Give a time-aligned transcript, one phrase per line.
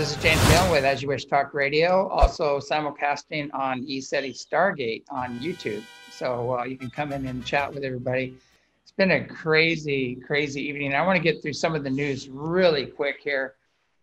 [0.00, 5.02] this is James Milne with As You Wish Talk Radio, also simulcasting on ECETI Stargate
[5.10, 5.82] on YouTube.
[6.10, 8.34] So uh, you can come in and chat with everybody.
[8.82, 10.94] It's been a crazy, crazy evening.
[10.94, 13.56] I want to get through some of the news really quick here.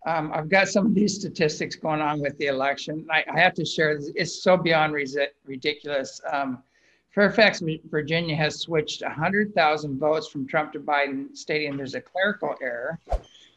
[0.05, 3.07] Um, I've got some of these statistics going on with the election.
[3.11, 4.11] I, I have to share, this.
[4.13, 6.21] it's so beyond ridiculous.
[6.31, 6.61] Um,
[7.09, 12.99] Fairfax, Virginia has switched 100,000 votes from Trump to Biden, stating there's a clerical error.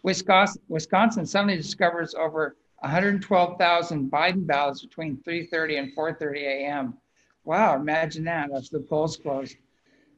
[0.02, 6.98] Wisconsin, Wisconsin suddenly discovers over 112,000 Biden ballots between 3:30 and 4:30 a.m.
[7.44, 9.56] Wow, imagine that after the polls closed.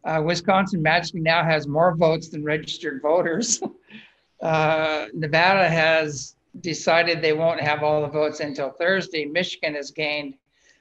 [0.05, 3.62] Uh, Wisconsin magically now has more votes than registered voters.
[4.42, 9.24] uh, Nevada has decided they won't have all the votes until Thursday.
[9.24, 10.34] Michigan has gained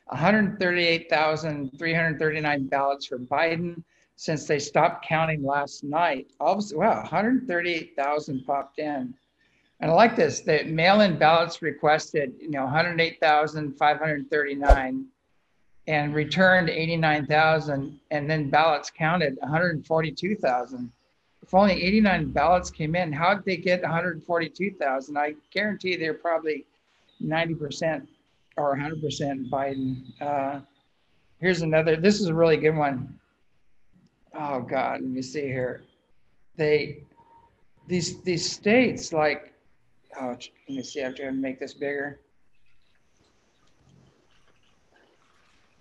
[0.07, 3.81] 138,339 ballots for Biden,
[4.21, 6.29] since they stopped counting last night.
[6.39, 9.15] All of a sudden, wow, 138,000 popped in.
[9.79, 15.05] And I like this, the mail-in ballots requested, you know, 108,539
[15.87, 20.91] and returned 89,000 and then ballots counted 142,000.
[21.41, 25.17] If only 89 ballots came in, how did they get 142,000?
[25.17, 26.67] I guarantee they're probably
[27.23, 28.05] 90%
[28.55, 30.03] or 100% Biden.
[30.21, 30.59] Uh,
[31.39, 33.17] here's another, this is a really good one
[34.33, 35.83] oh God, let me see here.
[36.55, 37.03] They,
[37.87, 39.53] these these states like,
[40.19, 41.01] oh, let me see.
[41.01, 42.19] I have to make this bigger.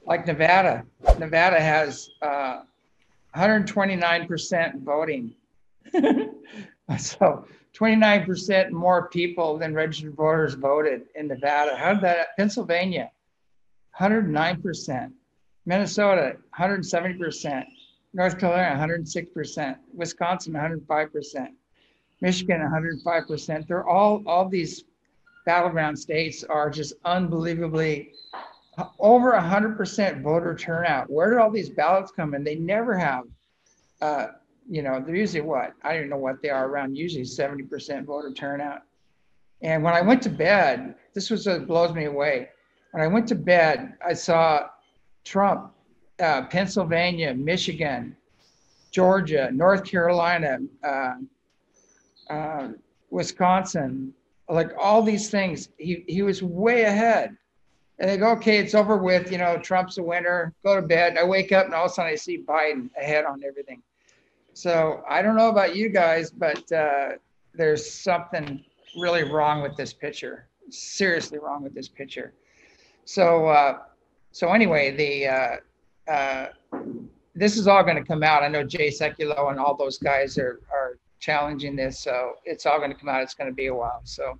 [0.07, 0.85] Like Nevada,
[1.19, 2.63] Nevada has uh,
[3.37, 5.35] 129% voting.
[6.99, 7.45] so
[7.79, 11.77] 29% more people than registered voters voted in Nevada.
[11.77, 12.37] How did that?
[12.37, 13.11] Pennsylvania,
[14.01, 15.13] 109%.
[15.67, 17.65] Minnesota, 170%.
[18.13, 21.49] North Carolina, 106%, Wisconsin, 105%,
[22.21, 23.67] Michigan, 105%.
[23.67, 24.85] They're all, all these
[25.47, 28.13] battleground states are just unbelievably
[28.99, 31.11] over 100% voter turnout.
[31.11, 32.45] Where did all these ballots come in?
[32.45, 33.25] They never have,
[34.01, 34.29] uh,
[34.69, 35.75] you know, they're usually what?
[35.83, 38.83] I don't know what they are around, usually 70% voter turnout.
[39.63, 42.49] And when I went to bed, this was what blows me away.
[42.93, 44.69] When I went to bed, I saw
[45.25, 45.73] Trump
[46.21, 48.17] uh, Pennsylvania, Michigan,
[48.91, 51.15] Georgia, North Carolina, uh,
[52.29, 52.69] uh,
[53.11, 54.13] Wisconsin,
[54.49, 57.37] like all these things, he, he was way ahead.
[57.99, 59.31] And they go, okay, it's over with.
[59.31, 60.55] You know, Trump's a winner.
[60.65, 61.19] Go to bed.
[61.19, 63.83] I wake up and all of a sudden I see Biden ahead on everything.
[64.55, 67.11] So I don't know about you guys, but uh,
[67.55, 68.65] there's something
[68.99, 70.49] really wrong with this picture.
[70.71, 72.33] Seriously wrong with this picture.
[73.05, 73.79] So uh,
[74.33, 75.61] so anyway, the
[76.09, 76.47] uh,
[77.35, 78.43] this is all going to come out.
[78.43, 82.79] I know Jay Sekulow and all those guys are, are challenging this, so it's all
[82.79, 83.23] going to come out.
[83.23, 84.01] It's going to be a while.
[84.05, 84.39] So,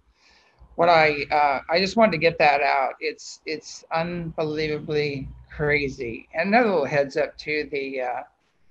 [0.77, 2.95] what I uh, I just wanted to get that out.
[3.01, 6.29] It's it's unbelievably crazy.
[6.35, 7.69] And another little heads up too.
[7.71, 8.23] The uh,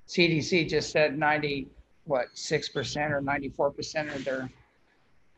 [0.07, 1.67] CDC just said 90
[2.05, 4.49] what six percent or 94 percent of their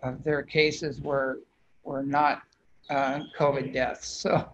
[0.01, 1.39] of their cases were
[1.83, 2.43] were not
[2.89, 4.25] uh, COVID deaths.
[4.31, 4.53] So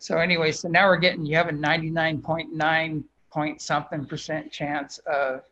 [0.00, 5.42] so anyway, so now we're getting, you have a 99.9 point something percent chance of,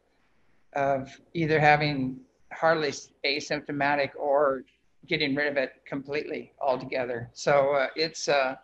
[0.72, 2.18] of either having
[2.50, 2.90] hardly
[3.26, 4.64] asymptomatic or
[5.06, 7.28] getting rid of it completely altogether.
[7.34, 8.56] So uh, it's uh,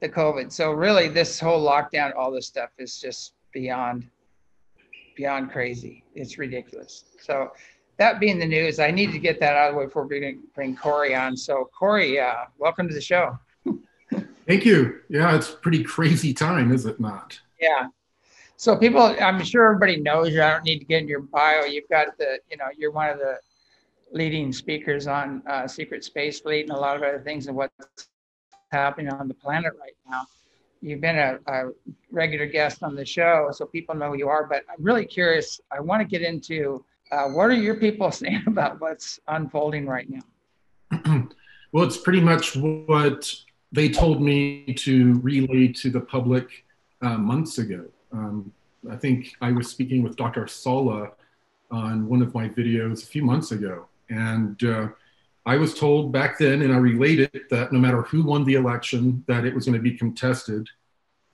[0.00, 0.52] the COVID.
[0.52, 4.06] So really this whole lockdown, all this stuff is just beyond,
[5.16, 6.04] beyond crazy.
[6.14, 7.06] It's ridiculous.
[7.20, 7.50] So
[7.96, 10.38] that being the news, I need to get that out of the way before we
[10.54, 11.36] bring Corey on.
[11.36, 13.36] So Corey, uh, welcome to the show.
[14.50, 14.98] Thank you.
[15.08, 17.38] Yeah, it's pretty crazy time, is it not?
[17.60, 17.86] Yeah.
[18.56, 20.42] So people, I'm sure everybody knows you.
[20.42, 21.66] I don't need to get in your bio.
[21.66, 23.38] You've got the, you know, you're one of the
[24.10, 28.08] leading speakers on uh, secret space fleet and a lot of other things and what's
[28.72, 30.24] happening on the planet right now.
[30.82, 31.70] You've been a, a
[32.10, 34.48] regular guest on the show, so people know who you are.
[34.48, 35.60] But I'm really curious.
[35.70, 40.08] I want to get into uh, what are your people saying about what's unfolding right
[40.10, 41.28] now?
[41.70, 43.32] well, it's pretty much what
[43.72, 46.64] they told me to relay to the public
[47.02, 47.86] uh, months ago.
[48.12, 48.52] Um,
[48.90, 50.46] I think I was speaking with Dr.
[50.46, 51.12] Salla
[51.70, 53.86] on one of my videos a few months ago.
[54.08, 54.88] And uh,
[55.46, 59.24] I was told back then, and I related that no matter who won the election,
[59.28, 60.68] that it was going to be contested.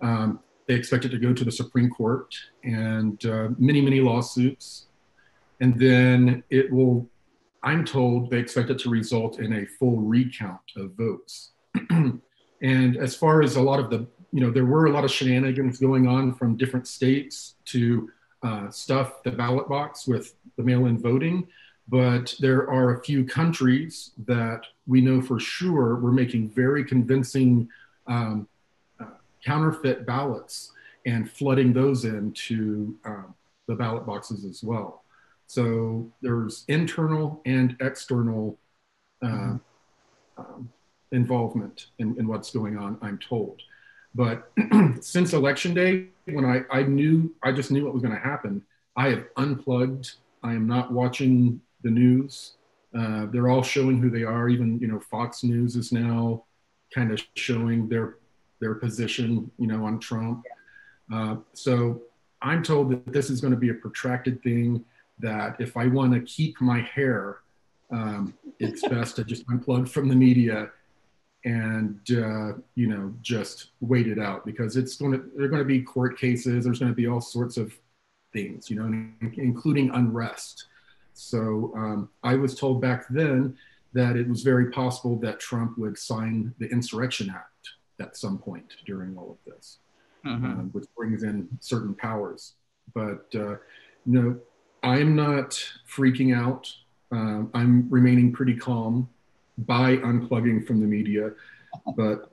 [0.00, 2.34] Um, they expected to go to the Supreme Court
[2.64, 4.86] and uh, many, many lawsuits.
[5.60, 7.08] And then it will,
[7.62, 11.52] I'm told they expect it to result in a full recount of votes.
[12.62, 15.10] and as far as a lot of the, you know, there were a lot of
[15.10, 18.10] shenanigans going on from different states to
[18.42, 21.46] uh, stuff the ballot box with the mail in voting.
[21.88, 27.68] But there are a few countries that we know for sure were making very convincing
[28.06, 28.48] um,
[28.98, 29.04] uh,
[29.44, 30.72] counterfeit ballots
[31.04, 33.34] and flooding those into um,
[33.68, 35.04] the ballot boxes as well.
[35.46, 38.58] So there's internal and external
[39.22, 39.56] uh, mm-hmm.
[40.40, 40.68] um,
[41.12, 43.62] involvement in, in, what's going on, I'm told.
[44.14, 44.50] But
[45.00, 48.62] since election day, when I, I knew, I just knew what was going to happen,
[48.96, 50.12] I have unplugged.
[50.42, 52.54] I am not watching the news.
[52.96, 54.48] Uh, they're all showing who they are.
[54.48, 56.44] Even, you know, Fox News is now
[56.94, 58.16] kind of showing their
[58.58, 60.44] their position, you know, on Trump.
[61.12, 62.00] Uh, so
[62.40, 64.84] I'm told that this is going to be a protracted thing
[65.18, 67.38] that if I want to keep my hair,
[67.90, 70.70] um, it's best to just unplug from the media
[71.46, 75.62] and uh, you know just wait it out because it's going to there are going
[75.62, 77.74] to be court cases there's going to be all sorts of
[78.32, 80.66] things you know including unrest
[81.14, 83.56] so um, i was told back then
[83.92, 87.70] that it was very possible that trump would sign the insurrection act
[88.00, 89.78] at some point during all of this
[90.26, 90.44] mm-hmm.
[90.44, 92.54] um, which brings in certain powers
[92.92, 93.56] but uh,
[94.04, 94.36] you know
[94.86, 96.72] I'm not freaking out.
[97.10, 99.08] Um, I'm remaining pretty calm
[99.58, 101.32] by unplugging from the media.
[101.96, 102.32] But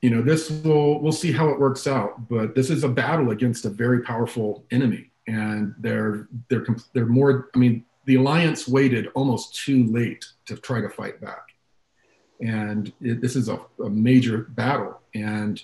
[0.00, 2.28] you know, this will we'll see how it works out.
[2.28, 7.50] But this is a battle against a very powerful enemy, and they're they're they're more.
[7.54, 11.52] I mean, the alliance waited almost too late to try to fight back,
[12.40, 15.00] and it, this is a, a major battle.
[15.14, 15.62] And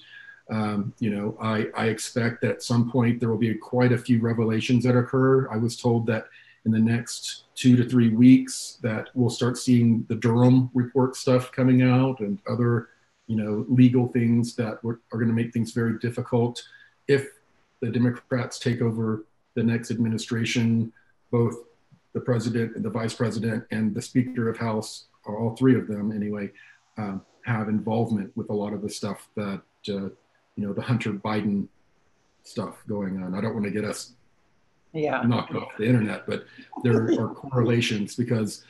[0.50, 3.98] um, you know, I, I expect that at some point there will be quite a
[3.98, 5.48] few revelations that occur.
[5.50, 6.26] I was told that
[6.64, 11.50] in the next two to three weeks that we'll start seeing the Durham report stuff
[11.52, 12.88] coming out and other,
[13.26, 16.62] you know, legal things that are going to make things very difficult
[17.06, 17.28] if
[17.80, 19.24] the Democrats take over
[19.54, 20.92] the next administration.
[21.30, 21.56] Both
[22.14, 25.86] the president and the vice president and the Speaker of House, or all three of
[25.86, 26.50] them anyway,
[26.96, 29.62] um, have involvement with a lot of the stuff that.
[29.88, 30.08] Uh,
[30.58, 31.68] you know the Hunter Biden
[32.42, 33.34] stuff going on.
[33.34, 34.14] I don't want to get us
[34.92, 35.22] yeah.
[35.22, 36.44] knocked off the internet, but
[36.82, 38.64] there are correlations because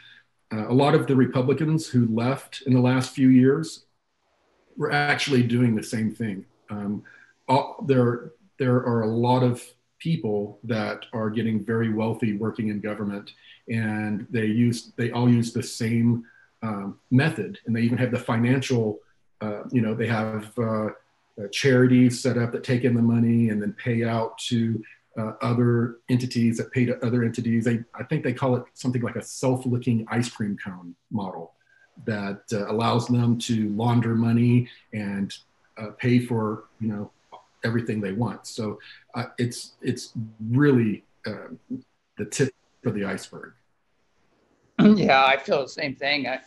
[0.53, 3.85] uh, a lot of the Republicans who left in the last few years
[4.77, 6.45] were actually doing the same thing.
[6.71, 7.03] Um,
[7.49, 9.63] all, there, there are a lot of
[9.99, 13.33] people that are getting very wealthy working in government,
[13.69, 16.25] and they use they all use the same
[16.63, 19.01] um, method, and they even have the financial.
[19.41, 20.57] Uh, you know, they have.
[20.59, 20.89] Uh,
[21.39, 24.83] uh, charities set up that take in the money and then pay out to
[25.19, 27.65] uh, other entities that pay to other entities.
[27.65, 31.55] They, I think they call it something like a self-licking ice cream cone model
[32.07, 35.35] that uh, allows them to launder money and
[35.77, 37.11] uh, pay for you know
[37.65, 38.47] everything they want.
[38.47, 38.79] So
[39.15, 40.13] uh, it's it's
[40.49, 41.49] really uh,
[42.17, 43.53] the tip of the iceberg.
[44.81, 46.29] Yeah, I feel the same thing.
[46.29, 46.39] I,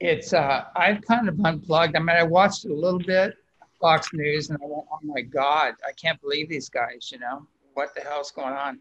[0.00, 1.94] it's I've kind of unplugged.
[1.94, 3.36] I mean, I watched a little bit
[3.80, 7.46] Fox News, and I went, "Oh my God, I can't believe these guys!" You know,
[7.76, 8.80] what the hell's going on?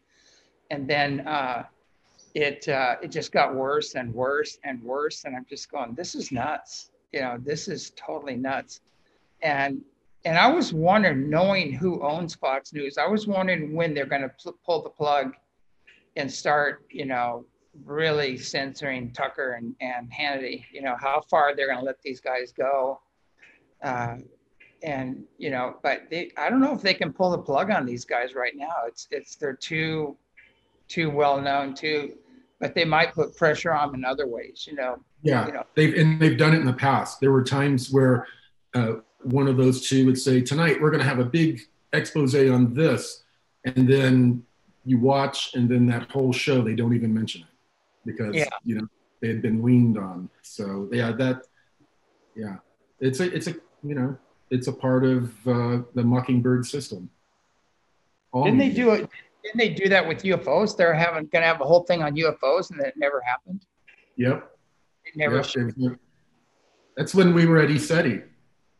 [0.72, 1.64] And then uh,
[2.34, 6.16] it uh, it just got worse and worse and worse, and I'm just going, "This
[6.16, 8.82] is nuts!" You know, this is totally nuts.
[9.42, 9.82] And
[10.26, 14.24] and I was wondering, knowing who owns Fox News, I was wondering when they're going
[14.24, 15.36] to pl- pull the plug
[16.16, 17.46] and start, you know,
[17.84, 20.66] really censoring Tucker and, and Hannity.
[20.72, 23.02] You know, how far they're going to let these guys go.
[23.84, 24.16] Uh,
[24.84, 27.86] and you know, but they, I don't know if they can pull the plug on
[27.86, 28.74] these guys right now.
[28.88, 30.18] It's it's they're too
[30.88, 32.16] too well known too,
[32.60, 34.66] but they might put pressure on them in other ways.
[34.70, 34.98] You know.
[35.24, 35.64] Yeah, you know.
[35.76, 37.20] they've and they've done it in the past.
[37.20, 38.28] There were times where
[38.74, 41.62] uh, one of those two would say, "Tonight we're going to have a big
[41.94, 43.24] expose on this,"
[43.64, 44.44] and then
[44.86, 47.48] you watch, and then that whole show they don't even mention it
[48.06, 48.50] because yeah.
[48.64, 48.88] you know
[49.22, 50.30] they had been weaned on.
[50.44, 51.42] So yeah, that
[52.36, 52.58] yeah,
[53.00, 54.18] it's a it's a you know
[54.50, 57.10] it's a part of uh, the Mockingbird system.
[58.32, 59.10] All didn't they do it?
[59.44, 60.76] Didn't they do that with UFOs?
[60.76, 63.66] They're having going to have a whole thing on UFOs, and that never happened.
[64.18, 64.52] Yep.
[65.06, 65.44] It never.
[65.78, 66.00] Yep.
[66.98, 68.24] That's when we were at ECETI.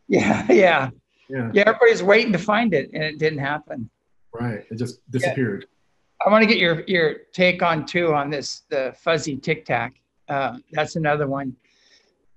[0.08, 0.92] Yeah, yeah,
[1.30, 1.50] yeah.
[1.52, 3.90] Yeah, everybody's waiting to find it, and it didn't happen.
[4.32, 4.64] Right.
[4.70, 5.66] It just disappeared.
[5.68, 6.28] Yeah.
[6.28, 9.96] I want to get your your take on too on this the fuzzy tic tac.
[10.30, 11.56] Uh, that's another one.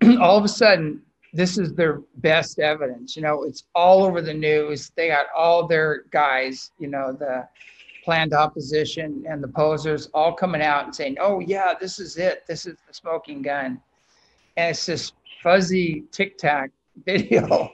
[0.18, 3.16] All of a sudden, this is their best evidence.
[3.16, 4.90] You know, it's all over the news.
[4.96, 7.46] They got all their guys, you know, the
[8.04, 12.44] planned opposition and the posers all coming out and saying, "Oh yeah, this is it.
[12.46, 13.80] This is the smoking gun,"
[14.56, 16.70] and it's this fuzzy tic tac
[17.04, 17.72] video.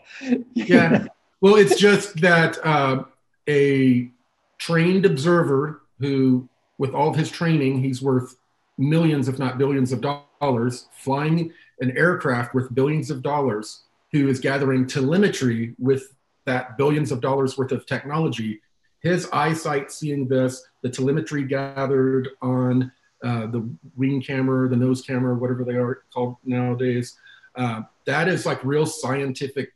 [0.54, 1.06] yeah.
[1.40, 3.04] Well, it's just that uh,
[3.48, 4.10] a
[4.58, 8.36] trained observer who, with all of his training, he's worth
[8.78, 14.40] millions, if not billions of dollars, flying an aircraft worth billions of dollars, who is
[14.40, 16.14] gathering telemetry with
[16.46, 18.60] that billions of dollars worth of technology.
[19.00, 25.34] His eyesight seeing this, the telemetry gathered on uh, the wing camera, the nose camera,
[25.34, 27.16] whatever they are called nowadays,
[27.56, 29.72] uh, that is like real scientific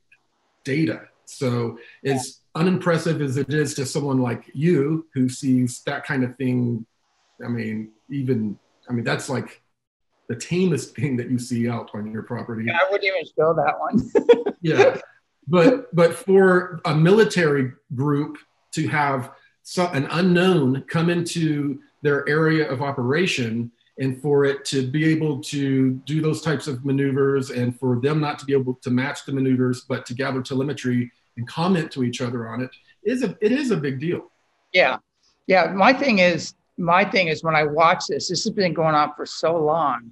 [0.64, 1.08] data.
[1.24, 6.36] So, as unimpressive as it is to someone like you who sees that kind of
[6.36, 6.86] thing,
[7.44, 9.62] I mean, even, I mean, that's like
[10.28, 12.64] the tamest thing that you see out on your property.
[12.66, 14.54] Yeah, I wouldn't even show that one.
[14.60, 15.00] yeah.
[15.46, 18.36] But, but for a military group
[18.72, 19.32] to have
[19.76, 25.94] an unknown come into their area of operation and for it to be able to
[26.06, 29.32] do those types of maneuvers and for them not to be able to match the
[29.32, 32.70] maneuvers but to gather telemetry and comment to each other on it
[33.02, 34.30] is a it is a big deal
[34.72, 34.96] yeah
[35.46, 38.94] yeah my thing is my thing is when i watch this this has been going
[38.94, 40.10] on for so long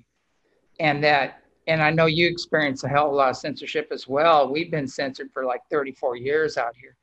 [0.80, 4.06] and that and i know you experience a hell of a lot of censorship as
[4.06, 6.97] well we've been censored for like 34 years out here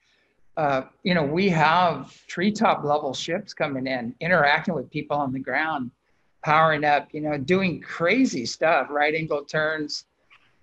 [0.57, 5.39] uh, you know we have treetop level ships coming in interacting with people on the
[5.39, 5.89] ground
[6.43, 10.05] powering up, you know, doing crazy stuff, right angle turns,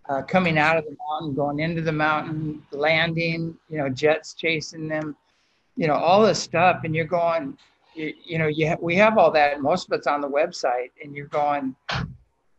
[0.08, 4.88] uh, coming out of the mountain, going into the mountain, landing, you know, jets chasing
[4.88, 5.16] them,
[5.76, 6.82] you know, all this stuff.
[6.84, 7.56] And you're going,
[7.94, 9.60] you, you know, you ha- we have all that.
[9.60, 11.74] Most of it's on the website, and you're going,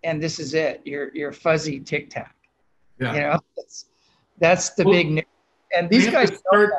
[0.03, 0.81] and this is it.
[0.85, 2.35] You're you're fuzzy tic tac.
[2.99, 3.13] Yeah.
[3.13, 3.85] You know, that's
[4.39, 5.25] that's the well, big news.
[5.73, 6.73] And these guys start,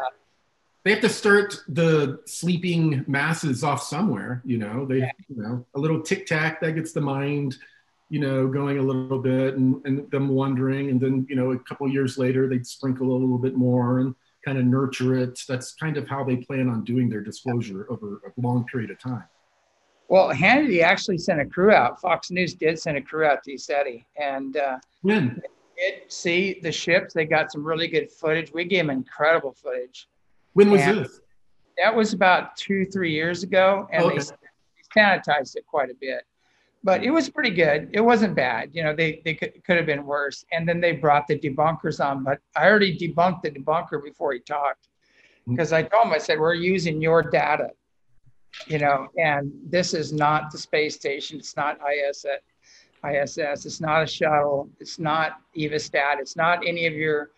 [0.85, 5.79] they have to start the sleeping masses off somewhere you know they you know a
[5.79, 7.57] little tic tac that gets the mind
[8.09, 11.59] you know going a little bit and, and them wondering and then you know a
[11.61, 14.15] couple years later they'd sprinkle a little bit more and
[14.45, 18.21] kind of nurture it that's kind of how they plan on doing their disclosure over
[18.27, 19.25] a long period of time
[20.13, 23.53] well hannity actually sent a crew out fox news did send a crew out to
[23.53, 25.41] ECETI and uh, when
[25.79, 30.09] did see the ships they got some really good footage we gave them incredible footage
[30.55, 31.21] when was and this?
[31.79, 34.19] That was about two, three years ago, and okay.
[34.19, 36.25] they sanitized it quite a bit.
[36.85, 37.91] But it was pretty good.
[37.93, 38.71] It wasn't bad.
[38.73, 40.45] You know, they, they could, could have been worse.
[40.53, 44.41] And then they brought the debunkers on, but I already debunked the debunker before he
[44.41, 44.89] talked
[45.49, 45.77] because mm.
[45.77, 47.71] I told him, I said, we're using your data,
[48.67, 51.39] you know, and this is not the space station.
[51.39, 52.27] It's not ISS.
[53.05, 53.67] ISS.
[53.67, 54.69] It's not a shuttle.
[54.79, 56.21] It's not EVASTAT.
[56.21, 57.31] It's not any of your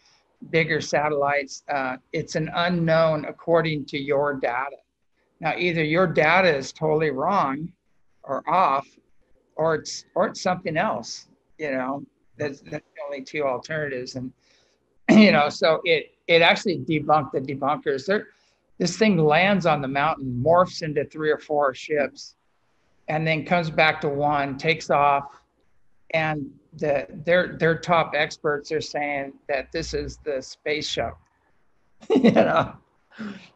[0.50, 4.76] bigger satellites, uh, it's an unknown according to your data.
[5.40, 7.73] Now, either your data is totally wrong
[8.23, 8.87] or off,
[9.56, 11.28] or it's or it's something else.
[11.59, 12.02] You know,
[12.37, 14.16] that's, that's the only two alternatives.
[14.16, 14.33] And
[15.11, 18.06] you know, so it it actually debunked the debunkers.
[18.06, 18.28] There,
[18.78, 22.36] this thing lands on the mountain, morphs into three or four ships,
[23.08, 25.40] and then comes back to one, takes off,
[26.10, 31.18] and the their their top experts are saying that this is the space shuttle.
[32.10, 32.74] you know,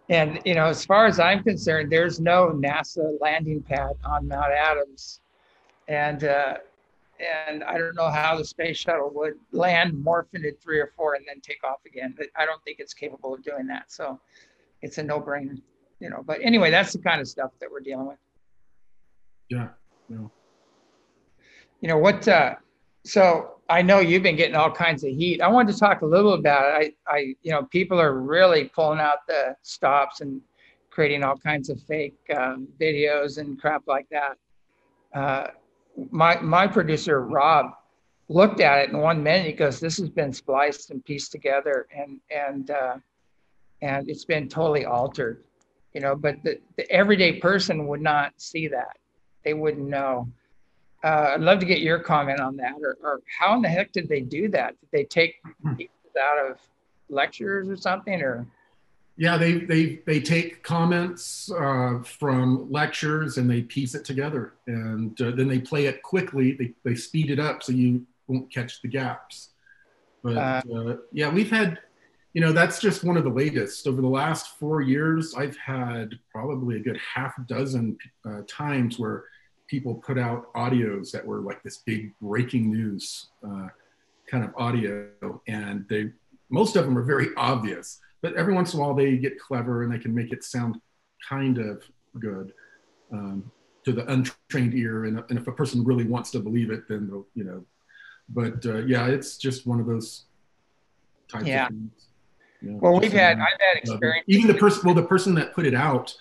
[0.08, 4.52] and you know, as far as I'm concerned, there's no NASA landing pad on Mount
[4.52, 5.20] Adams,
[5.88, 6.58] and uh,
[7.46, 11.14] and I don't know how the space shuttle would land, morph into three or four,
[11.14, 12.14] and then take off again.
[12.16, 13.90] But I don't think it's capable of doing that.
[13.90, 14.20] So
[14.82, 15.60] it's a no-brainer,
[16.00, 16.22] you know.
[16.24, 18.18] But anyway, that's the kind of stuff that we're dealing with.
[19.48, 19.68] Yeah.
[20.08, 20.26] Yeah.
[21.80, 22.26] You know what?
[22.26, 22.56] Uh,
[23.04, 25.40] so I know you've been getting all kinds of heat.
[25.40, 26.96] I wanted to talk a little about it.
[27.06, 30.40] I, I, you know, people are really pulling out the stops and
[30.90, 34.36] creating all kinds of fake um, videos and crap like that.
[35.14, 35.48] Uh,
[36.10, 37.72] my my producer Rob
[38.28, 39.46] looked at it in one minute.
[39.46, 42.96] He goes, "This has been spliced and pieced together, and and uh,
[43.82, 45.44] and it's been totally altered."
[45.94, 48.98] You know, but the, the everyday person would not see that.
[49.44, 50.28] They wouldn't know
[51.04, 53.92] uh, I'd love to get your comment on that, or, or how in the heck
[53.92, 54.74] did they do that?
[54.80, 55.74] Did they take hmm.
[55.74, 56.58] pieces out of
[57.08, 58.46] lectures or something, or?
[59.16, 65.20] Yeah, they they they take comments uh, from lectures and they piece it together, and
[65.20, 66.52] uh, then they play it quickly.
[66.52, 69.50] They they speed it up so you won't catch the gaps.
[70.22, 71.78] But uh, uh yeah, we've had,
[72.34, 73.86] you know, that's just one of the latest.
[73.86, 79.24] Over the last four years, I've had probably a good half dozen uh, times where
[79.66, 83.68] people put out audios that were like this big breaking news uh,
[84.30, 85.10] kind of audio,
[85.46, 86.10] and they
[86.50, 88.00] most of them are very obvious.
[88.20, 90.80] But every once in a while, they get clever and they can make it sound
[91.28, 91.82] kind of
[92.18, 92.52] good
[93.12, 93.50] um,
[93.84, 95.04] to the untrained ear.
[95.04, 97.64] And, and, if a person really wants to believe it, then they'll, you know.
[98.28, 100.24] But uh, yeah, it's just one of those
[101.28, 101.66] types yeah.
[101.66, 102.07] of things.
[102.60, 104.24] You know, well, we've had, I've had experience.
[104.28, 106.14] Even the person, well, the person that put it out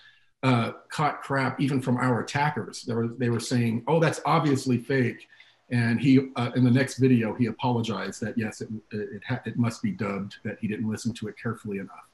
[0.44, 2.84] uh, caught crap even from our attackers.
[2.84, 5.28] They were, they were saying, oh, that's obviously fake.
[5.70, 9.58] And he, uh, in the next video, he apologized that yes, it, it, it, it
[9.58, 12.08] must be dubbed, that he didn't listen to it carefully enough.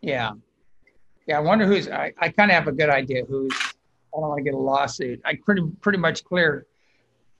[0.00, 0.32] Yeah.
[1.26, 4.28] Yeah, I wonder who's, I, I kind of have a good idea who's, I don't
[4.28, 5.20] want to get a lawsuit.
[5.24, 6.66] I pretty, pretty much clear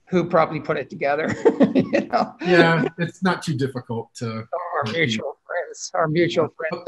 [0.09, 1.33] who probably put it together.
[1.75, 2.35] you know?
[2.41, 4.27] Yeah, it's not too difficult to.
[4.27, 5.30] Our mutual
[5.71, 6.85] friends, our mutual friends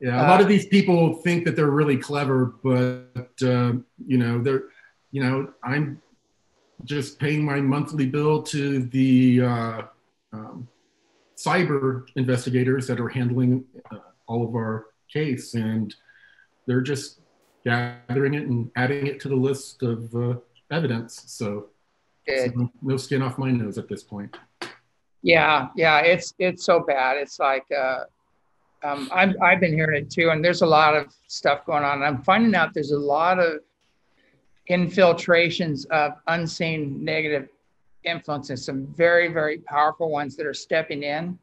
[0.00, 3.72] Yeah, a lot of these people think that they're really clever, but uh,
[4.06, 4.64] you know, they're,
[5.12, 6.00] you know, I'm
[6.84, 9.82] just paying my monthly bill to the uh,
[10.32, 10.68] um,
[11.36, 15.94] cyber investigators that are handling uh, all of our case, and
[16.66, 17.20] they're just
[17.64, 20.34] gathering it and adding it to the list of uh,
[20.70, 21.22] evidence.
[21.26, 21.68] So,
[22.28, 24.36] so, no skin off my nose at this point.
[25.24, 27.16] Yeah, yeah, it's it's so bad.
[27.16, 28.00] It's like uh,
[28.84, 32.02] um, I'm I've been hearing it too, and there's a lot of stuff going on.
[32.02, 33.60] I'm finding out there's a lot of
[34.66, 37.48] infiltrations of unseen negative
[38.04, 41.38] influences, some very very powerful ones that are stepping in,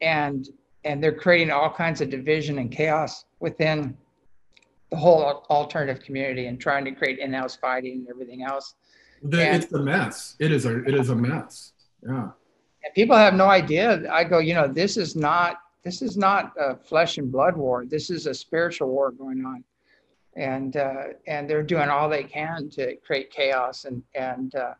[0.00, 0.48] and
[0.84, 3.94] and they're creating all kinds of division and chaos within
[4.90, 8.74] the whole alternative community and trying to create in-house fighting and everything else.
[9.22, 10.34] The, and, it's a mess.
[10.38, 11.74] It is a it is a mess.
[12.02, 12.30] Yeah.
[12.88, 14.10] And people have no idea.
[14.10, 17.84] I go, you know, this is not this is not a flesh and blood war.
[17.84, 19.62] This is a spiritual war going on,
[20.36, 24.74] and uh, and they're doing all they can to create chaos and and uh,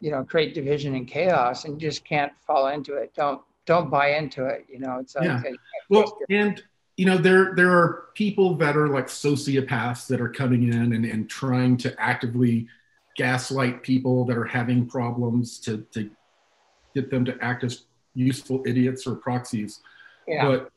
[0.00, 3.14] you know create division and chaos, and you just can't fall into it.
[3.14, 4.66] Don't don't buy into it.
[4.68, 5.42] You know, it's yeah.
[5.88, 6.62] well, and
[6.96, 11.04] you know there there are people that are like sociopaths that are coming in and,
[11.04, 12.68] and trying to actively
[13.16, 16.10] gaslight people that are having problems to to
[16.94, 19.80] get them to act as useful idiots or proxies.
[20.26, 20.46] Yeah.
[20.46, 20.72] But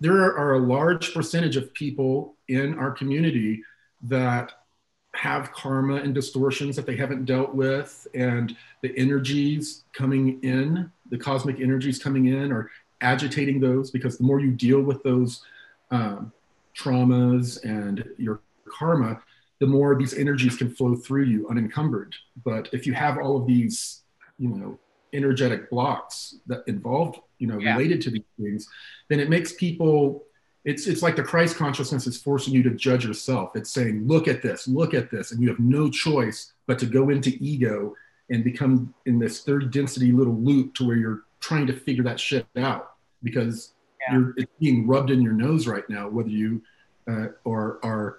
[0.00, 3.62] there are a large percentage of people in our community
[4.02, 4.52] that
[5.14, 11.18] have karma and distortions that they haven't dealt with and the energies coming in the
[11.18, 15.42] cosmic energies coming in are agitating those because the more you deal with those
[15.90, 16.30] um,
[16.76, 19.20] traumas and your karma
[19.60, 23.46] the more these energies can flow through you unencumbered but if you have all of
[23.46, 24.02] these
[24.38, 24.78] you know
[25.12, 27.72] energetic blocks that involved you know yeah.
[27.72, 28.68] related to these things
[29.08, 30.24] then it makes people
[30.64, 33.52] it's it's like the Christ consciousness is forcing you to judge yourself.
[33.54, 36.86] It's saying, look at this, look at this, and you have no choice but to
[36.86, 37.94] go into ego
[38.28, 42.20] and become in this third density little loop to where you're trying to figure that
[42.20, 42.92] shit out
[43.22, 44.18] because yeah.
[44.18, 46.62] you're it's being rubbed in your nose right now, whether you
[47.08, 48.18] uh, are are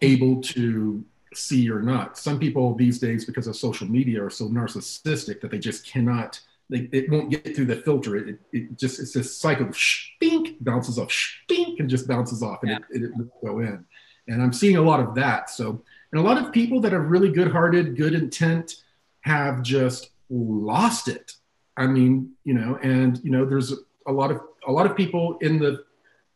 [0.00, 1.04] able to
[1.36, 2.18] see or not.
[2.18, 6.40] Some people these days, because of social media, are so narcissistic that they just cannot
[6.68, 8.16] they, it won't get through the filter.
[8.16, 12.62] It, it just it's this cycle of spink bounces off, spink and just bounces off,
[12.62, 12.78] and yeah.
[12.90, 13.84] it, it, it go in.
[14.28, 15.50] And I'm seeing a lot of that.
[15.50, 18.82] So, and a lot of people that are really good-hearted, good intent,
[19.20, 21.34] have just lost it.
[21.76, 23.72] I mean, you know, and you know, there's
[24.06, 25.84] a lot of a lot of people in the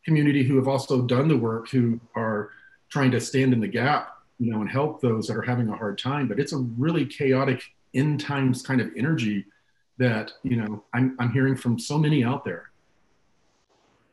[0.05, 2.51] community who have also done the work who are
[2.89, 5.77] trying to stand in the gap, you know, and help those that are having a
[5.77, 6.27] hard time.
[6.27, 7.61] But it's a really chaotic
[7.93, 9.45] end times kind of energy
[9.99, 12.71] that you know I'm I'm hearing from so many out there.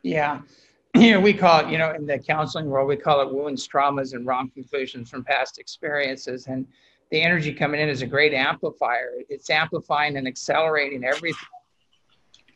[0.03, 0.41] Yeah,
[0.95, 3.67] you know we call it you know in the counseling world we call it wounds,
[3.67, 6.67] traumas, and wrong conclusions from past experiences, and
[7.09, 9.13] the energy coming in is a great amplifier.
[9.29, 11.49] It's amplifying and accelerating everything.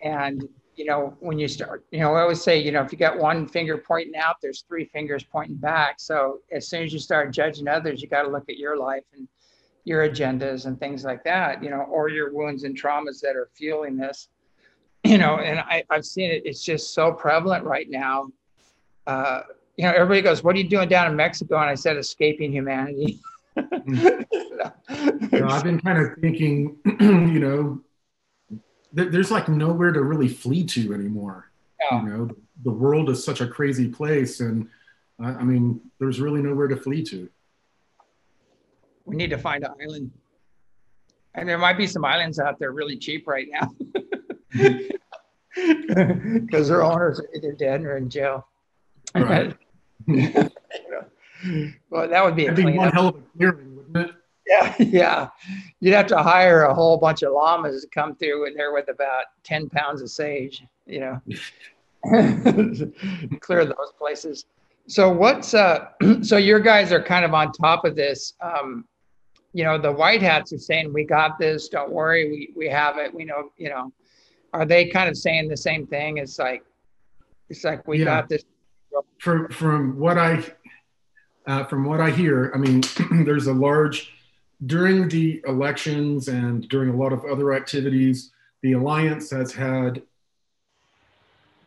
[0.03, 2.97] And you know when you start, you know I always say you know if you
[2.97, 5.99] got one finger pointing out, there's three fingers pointing back.
[5.99, 9.03] So as soon as you start judging others, you got to look at your life
[9.13, 9.27] and
[9.86, 13.49] your agendas and things like that, you know, or your wounds and traumas that are
[13.53, 14.29] fueling this,
[15.03, 18.27] you know, and I, I've seen it, it's just so prevalent right now.
[19.05, 19.41] Uh,
[19.77, 21.57] you know, everybody goes, What are you doing down in Mexico?
[21.57, 23.19] And I said, Escaping humanity.
[23.86, 24.25] you
[25.31, 27.81] know, I've been kind of thinking, you know,
[28.93, 31.51] there's like nowhere to really flee to anymore.
[31.91, 32.03] Yeah.
[32.03, 32.29] You know,
[32.63, 34.39] the world is such a crazy place.
[34.39, 34.69] And
[35.21, 37.27] uh, I mean, there's really nowhere to flee to
[39.06, 40.12] we need to find an island.
[41.36, 43.73] And there might be some islands out there really cheap right now.
[45.56, 48.47] Because their owners are either dead or in jail.
[49.13, 49.56] Right.
[50.08, 50.49] well,
[52.08, 53.72] that would be That'd a be one hell of a clearing?
[54.47, 55.27] Yeah, yeah.
[55.79, 58.89] You'd have to hire a whole bunch of llamas to come through in there with
[58.89, 61.21] about 10 pounds of sage, you know,
[63.39, 64.45] clear those places.
[64.88, 65.88] So what's uh?
[66.23, 68.34] So your guys are kind of on top of this.
[68.41, 68.86] Um,
[69.53, 71.69] you know, the white hats are saying, "We got this.
[71.69, 72.29] Don't worry.
[72.29, 73.13] We we have it.
[73.13, 73.93] We know." You know,
[74.51, 76.17] are they kind of saying the same thing?
[76.17, 76.63] It's like,
[77.49, 78.06] it's like we Yeah.
[78.06, 78.43] got this.
[79.19, 80.43] from from what I
[81.47, 82.82] uh, from what I hear, I mean,
[83.25, 84.12] there's a large
[84.65, 90.02] during the elections and during a lot of other activities, the alliance has had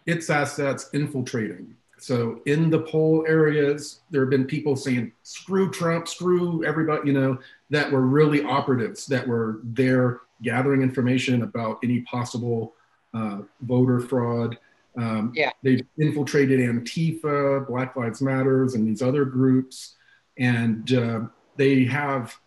[0.07, 1.75] its assets infiltrating.
[1.99, 7.15] So in the poll areas, there have been people saying "screw Trump," "screw everybody," you
[7.15, 7.39] know,
[7.71, 12.75] that were really operatives that were there gathering information about any possible
[13.15, 14.59] uh, voter fraud.
[14.99, 15.53] Um, Yeah.
[15.63, 19.97] They've infiltrated Antifa, Black Lives Matters, and these other groups,
[20.39, 21.21] and uh,
[21.57, 22.39] they have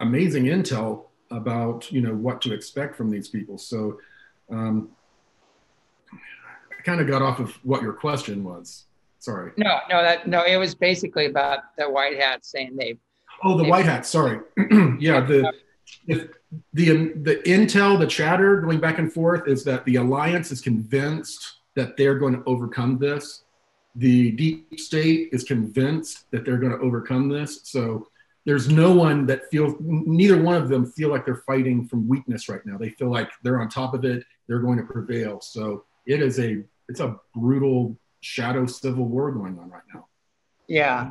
[0.00, 3.58] amazing intel about you know what to expect from these people.
[3.58, 3.98] So
[4.50, 4.90] um,
[6.12, 8.84] I kind of got off of what your question was.
[9.18, 9.52] Sorry.
[9.56, 10.44] No, no, that no.
[10.44, 12.96] It was basically about the white hats saying they.
[13.42, 14.06] Oh, the white hat.
[14.06, 14.40] Sorry.
[15.00, 15.52] yeah, the
[16.06, 16.28] if
[16.72, 21.56] the the intel, the chatter going back and forth is that the alliance is convinced
[21.74, 23.42] that they're going to overcome this.
[23.96, 27.60] The deep state is convinced that they're going to overcome this.
[27.64, 28.08] So
[28.46, 32.48] there's no one that feels neither one of them feel like they're fighting from weakness
[32.48, 32.78] right now.
[32.78, 34.24] They feel like they're on top of it.
[34.46, 35.40] They're going to prevail.
[35.40, 40.06] So it is a it's a brutal shadow civil war going on right now.
[40.68, 41.10] Yeah,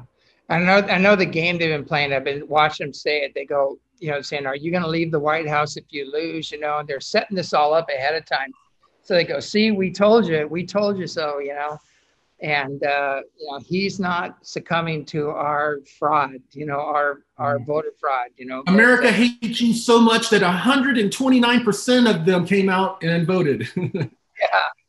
[0.49, 0.77] I know.
[0.87, 2.13] I know the game they've been playing.
[2.13, 3.33] I've been watching them say it.
[3.35, 6.09] They go, you know, saying, "Are you going to leave the White House if you
[6.09, 8.51] lose?" You know, and they're setting this all up ahead of time.
[9.03, 10.47] So they go, "See, we told you.
[10.47, 11.77] We told you so." You know,
[12.41, 16.35] and uh, you know he's not succumbing to our fraud.
[16.51, 18.29] You know, our our voter fraud.
[18.37, 23.67] You know, America hates you so much that 129% of them came out and voted.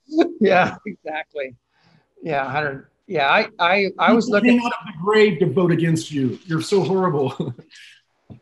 [0.08, 1.54] Yeah, yeah, exactly.
[2.20, 2.88] Yeah, hundred.
[3.06, 4.58] Yeah, I I I was looking.
[4.58, 6.40] out of the grave to vote against you.
[6.46, 7.54] You're so horrible.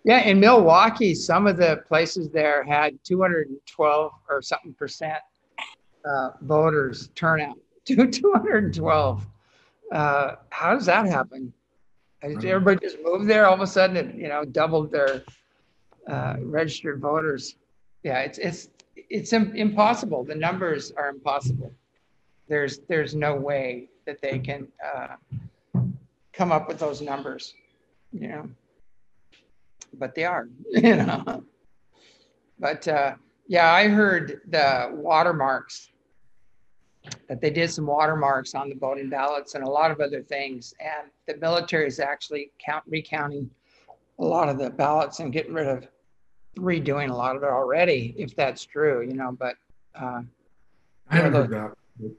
[0.02, 5.18] Yeah, in Milwaukee, some of the places there had 212 or something percent
[6.04, 7.58] uh, voters turnout.
[7.96, 9.26] Two 212.
[9.92, 11.52] Uh, how does that happen?
[12.22, 12.42] Right.
[12.44, 13.96] everybody just move there all of a sudden?
[13.96, 15.22] It you know doubled their
[16.08, 17.56] uh, registered voters.
[18.02, 18.68] Yeah, it's it's
[19.10, 20.24] it's impossible.
[20.24, 21.70] The numbers are impossible.
[22.48, 25.16] There's there's no way that they can uh,
[26.32, 27.52] come up with those numbers.
[28.12, 28.48] You know
[29.98, 31.44] but they are, you know.
[32.58, 33.14] But uh,
[33.48, 35.90] yeah, I heard the watermarks
[37.28, 40.74] that they did some watermarks on the voting ballots and a lot of other things,
[40.80, 43.50] and the military is actually count recounting
[44.18, 45.86] a lot of the ballots and getting rid of
[46.56, 49.36] redoing a lot of it already, if that's true, you know.
[49.38, 49.56] But
[49.94, 50.22] uh,
[51.10, 52.10] I haven't heard that.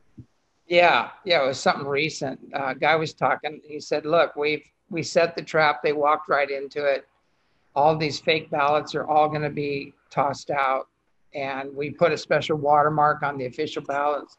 [0.67, 2.39] yeah, yeah, it was something recent.
[2.53, 3.61] Uh, guy was talking.
[3.63, 5.81] He said, "Look, we've we set the trap.
[5.81, 7.07] They walked right into it.
[7.75, 10.87] All these fake ballots are all going to be tossed out,
[11.33, 14.37] and we put a special watermark on the official ballots,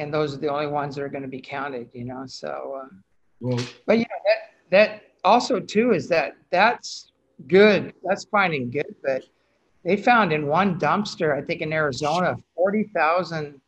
[0.00, 1.88] and those are the only ones that are going to be counted.
[1.92, 2.94] You know, so." Uh,
[3.40, 7.12] Well, but yeah, that that also too is that that's
[7.48, 7.94] good.
[8.04, 9.24] That's finding good, but
[9.84, 13.60] they found in one dumpster, I think in Arizona, forty thousand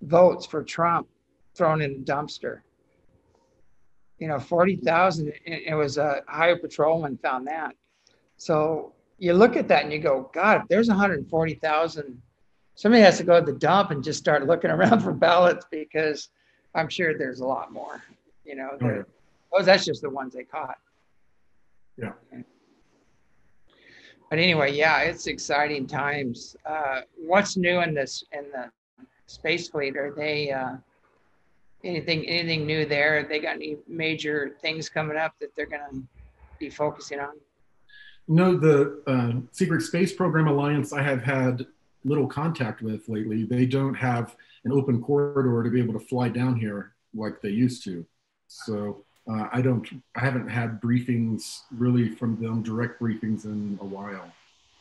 [0.00, 1.08] votes for Trump
[1.54, 2.60] thrown in a dumpster.
[4.18, 5.32] You know, forty thousand.
[5.44, 7.74] It, was a highway patrolman found that.
[8.36, 12.22] So you look at that and you go, God, if there's one hundred forty thousand.
[12.78, 16.28] Somebody has to go to the dump and just start looking around for ballots because
[16.76, 18.00] I'm sure there's a lot more.
[18.44, 19.02] You know, Oh, yeah.
[19.52, 20.78] Oh, that's just the ones they caught.
[21.96, 22.12] Yeah.
[24.30, 26.54] But anyway, yeah, it's exciting times.
[26.64, 28.70] Uh, what's new in this in the
[29.26, 29.96] space fleet?
[29.96, 30.76] Are they uh,
[31.82, 33.18] anything anything new there?
[33.18, 36.02] Have They got any major things coming up that they're going to
[36.60, 37.32] be focusing on?
[38.28, 41.66] no, the uh, Secret Space Program Alliance I have had
[42.04, 43.44] little contact with lately.
[43.44, 47.50] They don't have an open corridor to be able to fly down here like they
[47.50, 48.04] used to.
[48.46, 53.84] So uh, I don't, I haven't had briefings really from them, direct briefings in a
[53.84, 54.32] while.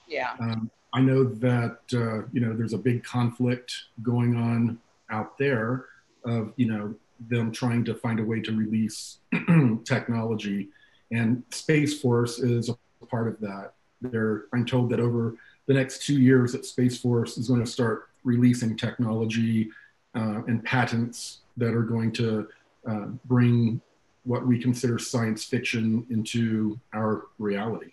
[0.07, 5.37] Yeah, Um, I know that uh, you know there's a big conflict going on out
[5.37, 5.85] there
[6.25, 6.95] of you know
[7.29, 9.17] them trying to find a way to release
[9.85, 10.69] technology,
[11.11, 13.73] and Space Force is a part of that.
[14.01, 15.35] They're I'm told that over
[15.67, 19.69] the next two years that Space Force is going to start releasing technology
[20.15, 22.47] uh, and patents that are going to
[22.89, 23.81] uh, bring
[24.23, 27.91] what we consider science fiction into our reality.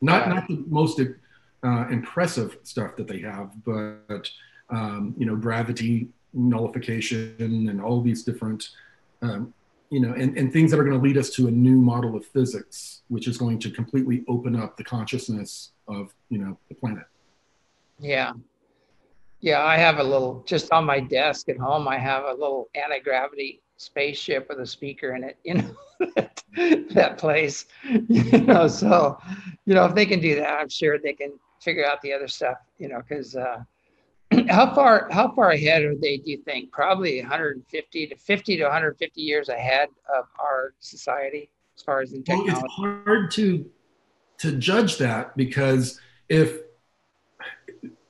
[0.00, 4.30] Not not the most uh, impressive stuff that they have, but
[4.70, 8.70] um, you know, gravity nullification and all these different
[9.22, 9.52] um,
[9.90, 12.16] you know, and, and things that are going to lead us to a new model
[12.16, 16.74] of physics, which is going to completely open up the consciousness of, you know, the
[16.76, 17.04] planet.
[17.98, 18.32] Yeah.
[19.40, 22.68] Yeah, I have a little, just on my desk at home, I have a little
[22.74, 25.74] anti-gravity spaceship with a speaker in it, you know,
[26.14, 26.42] that,
[26.90, 27.64] that place,
[28.08, 29.18] you know, so,
[29.64, 32.28] you know, if they can do that, I'm sure they can figure out the other
[32.28, 33.62] stuff, you know, because uh,
[34.48, 36.18] how far how far ahead are they?
[36.18, 41.82] Do you think probably 150 to 50 to 150 years ahead of our society as
[41.82, 42.52] far as in technology?
[42.52, 43.70] Well, it's hard to
[44.38, 46.60] to judge that because if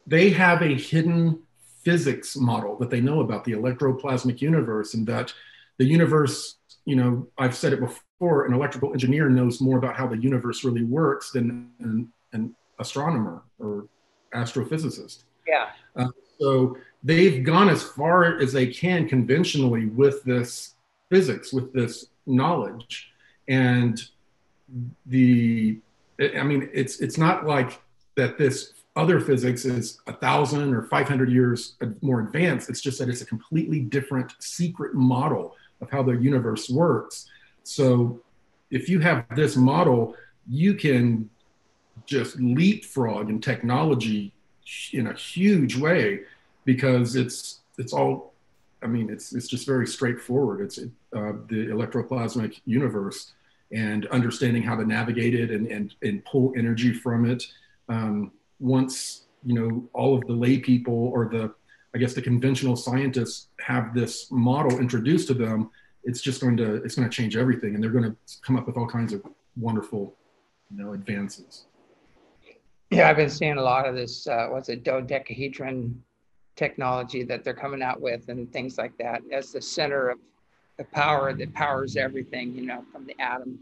[0.06, 1.42] they have a hidden
[1.82, 5.32] physics model that they know about the electroplasmic universe and that
[5.78, 10.06] the universe you know i've said it before an electrical engineer knows more about how
[10.06, 13.86] the universe really works than an, an astronomer or
[14.34, 15.24] astrophysicist.
[15.50, 15.70] Yeah.
[15.96, 16.08] Uh,
[16.40, 20.74] so they've gone as far as they can conventionally with this
[21.10, 23.12] physics, with this knowledge,
[23.48, 24.00] and
[25.06, 25.78] the.
[26.36, 27.80] I mean, it's it's not like
[28.16, 28.38] that.
[28.38, 32.68] This other physics is a thousand or five hundred years more advanced.
[32.68, 37.26] It's just that it's a completely different secret model of how the universe works.
[37.62, 38.20] So,
[38.70, 40.14] if you have this model,
[40.48, 41.30] you can
[42.06, 44.32] just leapfrog in technology
[44.92, 46.20] in a huge way
[46.64, 48.32] because it's it's all
[48.82, 50.60] i mean it's it's just very straightforward.
[50.60, 53.32] It's uh, the electroplasmic universe
[53.72, 57.46] and understanding how to navigate it and and, and pull energy from it.
[57.88, 61.52] Um, once you know all of the lay people or the
[61.94, 65.70] i guess the conventional scientists have this model introduced to them
[66.04, 68.66] it's just going to it's going to change everything and they're going to come up
[68.66, 69.22] with all kinds of
[69.56, 70.14] wonderful
[70.70, 71.64] you know advances
[72.90, 74.26] yeah, I've been seeing a lot of this.
[74.26, 76.02] Uh, what's it, dodecahedron
[76.56, 80.18] technology that they're coming out with, and things like that, as the center of
[80.76, 82.54] the power that powers everything.
[82.54, 83.58] You know, from the atom.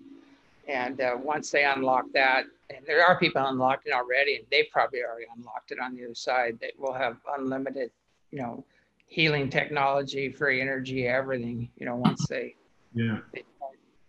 [0.66, 4.68] And uh, once they unlock that, and there are people unlocked it already, and they
[4.70, 6.58] probably already unlocked it on the other side.
[6.60, 7.90] That will have unlimited,
[8.32, 8.64] you know,
[9.06, 11.70] healing technology, free energy, everything.
[11.76, 12.54] You know, once they,
[12.94, 13.44] yeah, they,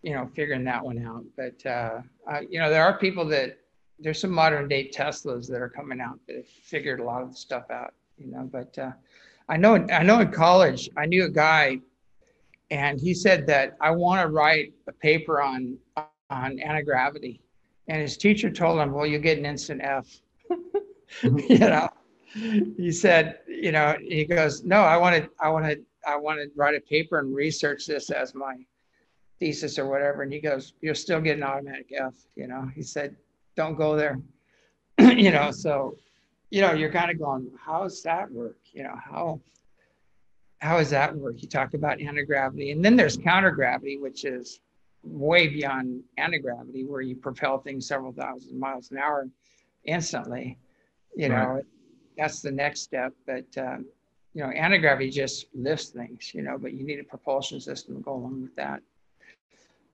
[0.02, 1.24] you know, figuring that one out.
[1.38, 3.59] But uh, uh, you know, there are people that
[4.00, 7.70] there's some modern day Teslas that are coming out that figured a lot of stuff
[7.70, 8.50] out, you know.
[8.52, 8.92] But uh,
[9.48, 11.80] I know I know in college I knew a guy,
[12.72, 15.78] and he said that I want to write a paper on
[16.30, 17.42] on anti-gravity,
[17.88, 20.08] and his teacher told him, "Well, you get an instant F."
[21.24, 21.90] you know,
[22.78, 26.40] he said, you know, he goes, "No, I want to, I want to, I want
[26.40, 28.56] to write a paper and research this as my."
[29.40, 33.16] thesis or whatever and he goes you're still getting automatic f you know he said
[33.60, 34.18] don't go there.
[35.00, 35.98] you know, so
[36.50, 38.58] you know, you're kind of going, how does that work?
[38.72, 39.42] You know, how
[40.60, 41.42] how does that work?
[41.42, 44.62] You talk about anti-gravity, and then there's counter-gravity, which is
[45.04, 49.28] way beyond anti-gravity, where you propel things several thousand miles an hour
[49.84, 50.58] instantly.
[51.16, 51.62] You know,
[52.18, 53.14] that's the next step.
[53.26, 53.86] But um,
[54.34, 56.34] you know, anti-gravity just lifts things.
[56.34, 58.82] You know, but you need a propulsion system to go along with that.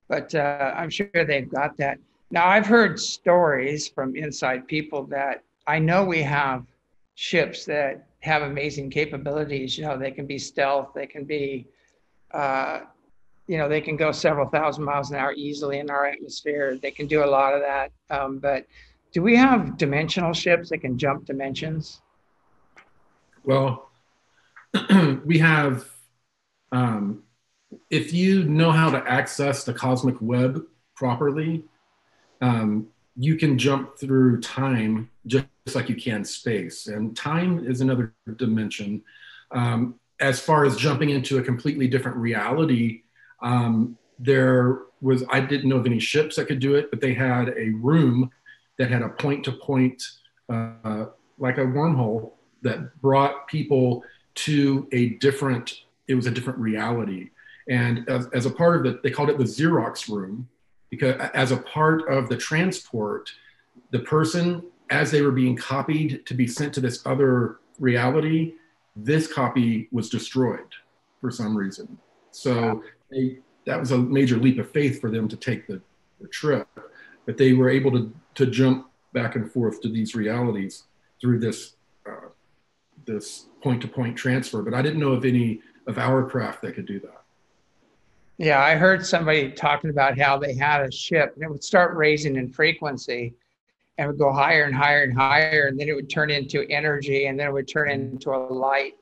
[0.08, 1.98] But uh, I'm sure they've got that.
[2.32, 6.66] Now, I've heard stories from inside people that I know we have
[7.16, 9.78] ships that have amazing capabilities.
[9.78, 11.68] You know, they can be stealth, they can be,
[12.32, 12.82] uh,
[13.48, 16.78] you know, they can go several thousand miles an hour easily in our atmosphere.
[16.82, 17.92] They can do a lot of that.
[18.10, 18.66] Um, but
[19.12, 22.02] do we have dimensional ships that can jump dimensions?
[23.44, 23.92] Well,
[25.26, 25.86] we have,
[26.72, 27.24] um,
[27.92, 30.64] if you know how to access the cosmic web
[30.96, 31.64] properly,
[32.42, 36.88] um, you can jump through time just like you can space.
[36.88, 39.04] And time is another dimension.
[39.52, 43.04] Um, as far as jumping into a completely different reality,
[43.42, 47.14] um, there was, I didn't know of any ships that could do it, but they
[47.14, 48.32] had a room
[48.78, 50.04] that had a point to point,
[50.48, 54.04] like a wormhole that brought people
[54.36, 57.30] to a different, it was a different reality.
[57.70, 60.48] And as, as a part of it, they called it the Xerox room
[60.96, 63.32] because as a part of the transport,
[63.92, 68.54] the person, as they were being copied to be sent to this other reality,
[68.96, 70.74] this copy was destroyed
[71.22, 71.98] for some reason.
[72.32, 75.82] So they, that was a major leap of faith for them to take the,
[76.22, 76.68] the trip.
[77.26, 80.84] But they were able to, to jump back and forth to these realities
[81.20, 81.76] through this
[82.08, 82.30] uh,
[83.06, 84.62] this point to point transfer.
[84.62, 87.24] But I didn't know of any of our craft that could do that.
[88.38, 91.96] Yeah, I heard somebody talking about how they had a ship and it would start
[91.96, 93.34] raising in frequency
[93.98, 95.68] and would go higher and higher and higher.
[95.68, 98.96] And then it would turn into energy and then it would turn into a light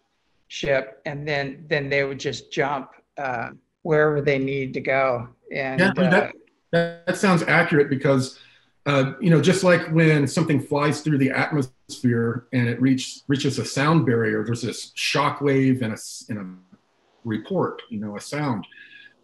[0.49, 1.01] ship.
[1.05, 3.49] And then, then they would just jump uh,
[3.81, 5.29] wherever they need to go.
[5.51, 6.35] And Yeah, uh, that,
[6.71, 8.39] that, that sounds accurate because,
[8.85, 13.57] uh, you know, just like when something flies through the atmosphere and it reach, reaches
[13.57, 15.97] a sound barrier, there's this shock wave and a,
[16.29, 16.77] and a
[17.23, 18.67] report, you know, a sound.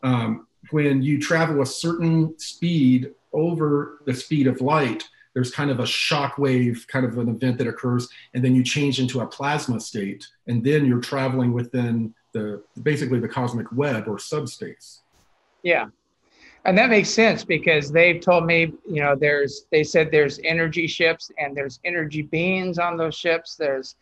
[0.04, 5.80] Um, when you travel a certain speed over the speed of light, there's kind of
[5.80, 9.28] a shock wave, kind of an event that occurs, and then you change into a
[9.28, 15.02] plasma state, and then you're traveling within the basically the cosmic web or subspace.
[15.64, 15.88] Yeah.
[16.66, 20.88] And that makes sense because they've told me, you know, there's, they said there's energy
[20.88, 23.56] ships and there's energy beings on those ships.
[23.56, 23.96] There's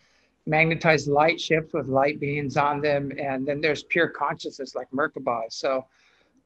[0.47, 3.11] magnetized light ships with light beings on them.
[3.19, 5.43] And then there's pure consciousness like Merkabah.
[5.49, 5.85] So,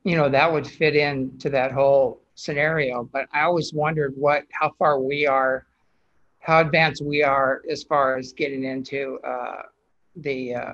[0.04, 3.04] you know, that would fit into that whole scenario.
[3.04, 5.68] But I always wondered what, how far we are,
[6.40, 9.62] how advanced we are as far as getting into uh,
[10.16, 10.74] the, uh,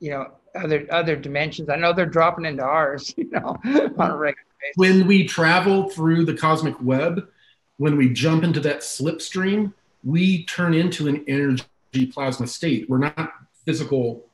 [0.00, 1.68] you know, other other dimensions.
[1.68, 4.76] I know they're dropping into ours, you know, on a regular basis.
[4.76, 7.28] when we travel through the cosmic web,
[7.76, 11.62] when we jump into that slipstream, we turn into an energy
[11.92, 12.88] plasma state.
[12.88, 13.32] We're not
[13.64, 14.24] physical,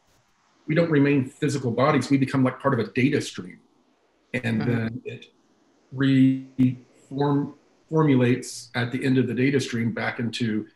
[0.67, 2.11] we don't remain physical bodies.
[2.11, 3.61] We become like part of a data stream.
[4.33, 4.67] And Mhm.
[4.67, 5.27] then it
[5.93, 7.55] reform
[7.89, 10.67] formulates at the end of the data stream back into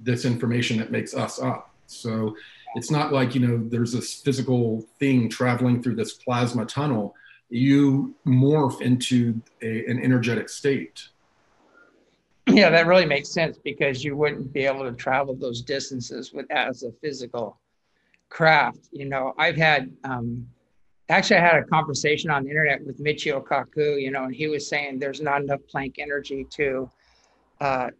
[0.00, 1.74] this information that makes us up.
[1.86, 2.36] So
[2.76, 7.14] it's not like, you know, there's this physical thing traveling through this plasma tunnel
[7.48, 11.08] you morph into a, an energetic state.
[12.52, 16.46] Yeah, that really makes sense because you wouldn't be able to travel those distances with
[16.50, 17.58] as a physical
[18.28, 18.88] craft.
[18.92, 20.46] You know, I've had um,
[21.08, 24.46] actually I had a conversation on the internet with Michio Kaku, you know, and he
[24.46, 26.88] was saying there's not enough Planck energy to
[27.60, 27.90] uh,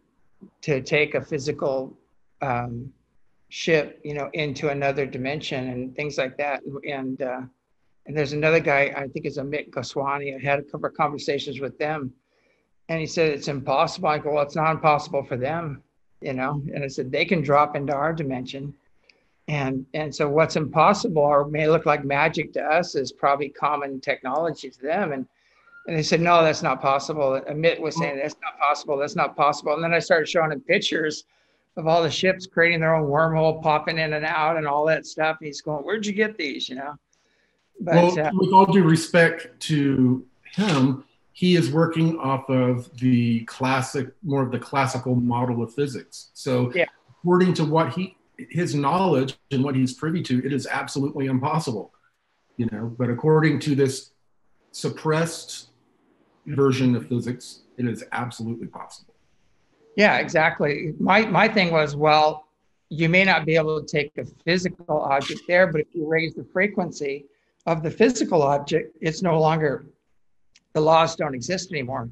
[0.61, 1.97] to take a physical
[2.41, 2.93] um,
[3.49, 6.61] ship, you know, into another dimension and things like that.
[6.87, 7.41] And uh,
[8.05, 10.33] and there's another guy, I think it's Amit Goswami.
[10.33, 12.13] I had a couple of conversations with them
[12.89, 14.09] and he said, it's impossible.
[14.09, 15.83] I go, well, it's not impossible for them,
[16.21, 16.61] you know?
[16.73, 18.73] And I said, they can drop into our dimension.
[19.49, 23.99] And, and so what's impossible or may look like magic to us is probably common
[23.99, 25.11] technology to them.
[25.11, 25.25] And,
[25.87, 27.41] and they said, no, that's not possible.
[27.49, 28.97] Amit was saying, that's not possible.
[28.97, 29.73] That's not possible.
[29.73, 31.23] And then I started showing him pictures
[31.77, 35.05] of all the ships creating their own wormhole, popping in and out and all that
[35.05, 35.37] stuff.
[35.39, 36.95] And he's going, where'd you get these, you know?
[37.79, 41.05] But well, uh, with all due respect to him,
[41.37, 46.31] he is working off of the classic, more of the classical model of physics.
[46.33, 46.85] So, Yeah.
[47.11, 48.17] according to what he,
[48.49, 51.93] his knowledge and what he's privy to, it is absolutely impossible.
[52.55, 54.13] You know, but according to this
[54.71, 55.69] suppressed
[56.47, 59.13] version of physics, it is absolutely possible.
[59.95, 60.95] Yeah, exactly.
[60.99, 62.47] My my thing was, well,
[62.89, 66.33] you may not be able to take a physical object there, but if you raise
[66.33, 67.25] the frequency
[67.67, 69.85] of the physical object, it's no longer
[70.77, 72.09] the laws don't exist anymore.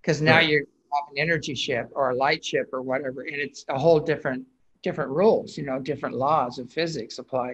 [0.00, 0.48] Because now Right.
[0.48, 0.58] you
[0.94, 4.42] have an energy ship or a light ship or whatever, and it's a whole different
[4.82, 7.50] different rules, you know, different laws of physics apply.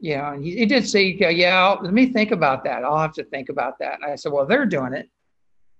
[0.00, 1.02] You know, and he, he did say,
[1.44, 2.84] yeah, let me think about that.
[2.84, 3.94] I'll have to think about that.
[4.00, 5.08] And I said, well, they're doing it.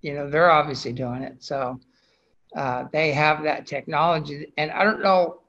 [0.02, 1.36] You know, they're obviously doing it.
[1.44, 1.78] So
[2.56, 5.40] uh, they have that technology and i don't know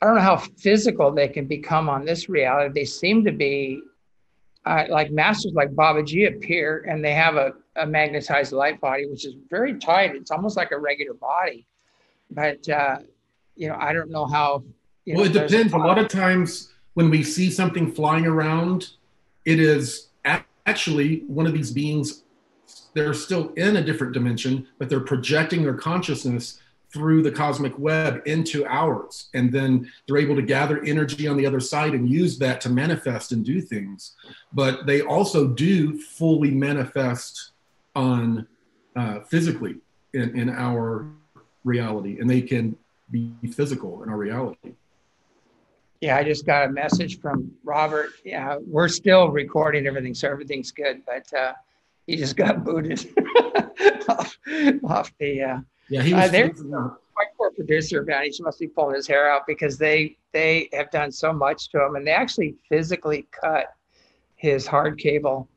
[0.00, 3.80] i don't know how physical they can become on this reality they seem to be
[4.66, 9.24] uh, like masters like Babaji appear and they have a, a magnetized light body which
[9.24, 11.66] is very tight it's almost like a regular body
[12.30, 12.98] but uh,
[13.56, 14.62] you know i don't know how
[15.04, 15.72] you well, know, it depends.
[15.72, 18.90] A lot of times when we see something flying around,
[19.44, 20.08] it is
[20.66, 22.22] actually one of these beings.
[22.94, 26.60] They're still in a different dimension, but they're projecting their consciousness
[26.94, 29.28] through the cosmic web into ours.
[29.34, 32.70] And then they're able to gather energy on the other side and use that to
[32.70, 34.12] manifest and do things.
[34.52, 37.50] But they also do fully manifest
[37.96, 38.46] on
[38.94, 39.78] uh, physically
[40.12, 41.08] in, in our
[41.64, 42.76] reality, and they can
[43.10, 44.74] be physical in our reality.
[46.00, 48.10] Yeah, I just got a message from Robert.
[48.24, 51.02] Yeah, we're still recording everything, so everything's good.
[51.04, 51.54] But uh,
[52.06, 53.04] he just got booted
[54.08, 54.38] off,
[54.84, 55.42] off the.
[55.42, 55.60] Uh,
[55.94, 56.74] Yeah, he Uh, was.
[56.74, 57.00] out.
[57.16, 60.90] my poor producer, man, he must be pulling his hair out because they they have
[60.90, 63.66] done so much to him, and they actually physically cut
[64.34, 65.48] his hard cable,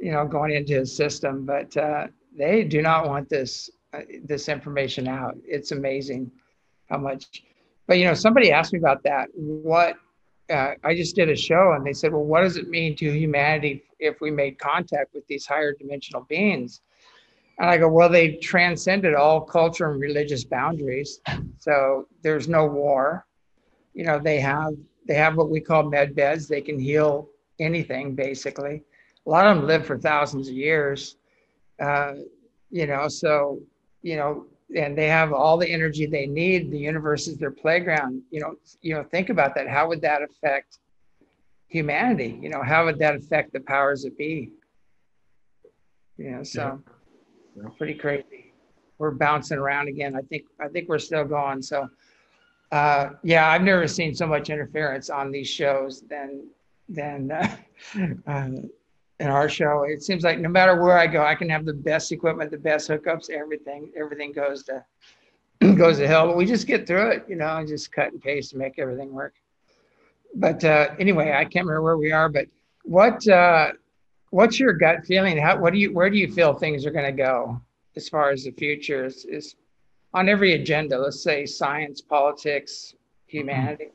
[0.00, 1.44] you know, going into his system.
[1.44, 2.06] But uh,
[2.38, 5.36] they do not want this uh, this information out.
[5.44, 6.30] It's amazing
[6.88, 7.42] how much.
[7.88, 9.28] But you know, somebody asked me about that.
[9.34, 9.96] What
[10.50, 13.10] uh, I just did a show, and they said, "Well, what does it mean to
[13.10, 16.80] humanity if we made contact with these higher dimensional beings?"
[17.60, 21.20] And I go, well, they transcended all culture and religious boundaries.
[21.58, 23.26] So there's no war.
[23.92, 24.72] You know, they have
[25.06, 26.48] they have what we call med beds.
[26.48, 28.82] They can heal anything basically.
[29.26, 31.16] a lot of them live for thousands of years.
[31.78, 32.14] Uh,
[32.70, 33.60] you know, so
[34.00, 36.70] you know, and they have all the energy they need.
[36.70, 38.22] The universe is their playground.
[38.30, 39.68] You know, you know, think about that.
[39.68, 40.78] How would that affect
[41.68, 42.38] humanity?
[42.40, 44.52] You know, how would that affect the powers that be?
[46.16, 46.92] You know, so yeah.
[47.56, 47.68] Yeah.
[47.76, 48.52] pretty crazy.
[48.98, 50.14] We're bouncing around again.
[50.14, 51.62] I think I think we're still going.
[51.62, 51.88] So
[52.72, 56.48] uh, yeah, I've never seen so much interference on these shows than
[56.88, 57.56] than uh,
[58.26, 58.48] uh,
[59.20, 59.84] in our show.
[59.84, 62.58] It seems like no matter where I go, I can have the best equipment, the
[62.58, 63.92] best hookups, everything.
[63.96, 64.84] Everything goes to
[65.76, 66.28] goes to hell.
[66.28, 68.78] But we just get through it, you know, and just cut and paste and make
[68.78, 69.34] everything work.
[70.34, 72.28] But uh, anyway, I can't remember where we are.
[72.28, 72.46] But
[72.84, 73.72] what uh,
[74.30, 75.36] what's your gut feeling?
[75.36, 77.60] How what do you where do you feel things are going to go
[77.96, 79.56] as far as the future is, is
[80.14, 82.94] on every agenda, let's say science, politics,
[83.26, 83.88] humanity?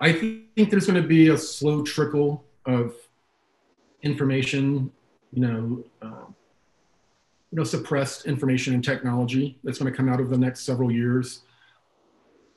[0.00, 2.94] I think there's going to be a slow trickle of
[4.02, 4.90] information,
[5.32, 6.26] you know, uh,
[7.50, 10.90] you know, suppressed information and technology that's going to come out of the next several
[10.90, 11.42] years.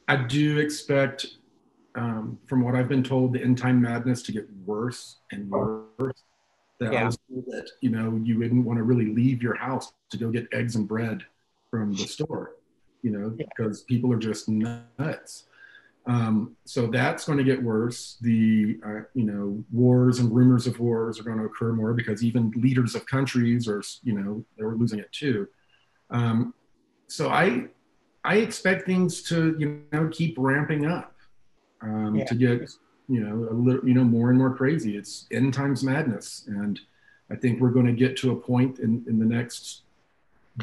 [0.07, 1.25] I do expect,
[1.95, 6.23] um, from what I've been told, the end time madness to get worse and worse.
[6.83, 7.01] That yeah.
[7.01, 10.17] I was told that you know you wouldn't want to really leave your house to
[10.17, 11.23] go get eggs and bread
[11.71, 12.55] from the store
[13.03, 13.45] you know, yeah.
[13.55, 15.43] because people are just nuts.
[16.05, 18.17] Um, so that's going to get worse.
[18.21, 22.23] The uh, you know wars and rumors of wars are going to occur more because
[22.23, 25.47] even leaders of countries are you know they're losing it too.
[26.09, 26.53] Um,
[27.07, 27.67] so I
[28.23, 31.15] I expect things to you know keep ramping up
[31.81, 32.25] um, yeah.
[32.25, 32.69] to get
[33.07, 34.97] you know a little you know more and more crazy.
[34.97, 36.79] It's end times madness, and
[37.29, 39.81] I think we're going to get to a point in in the next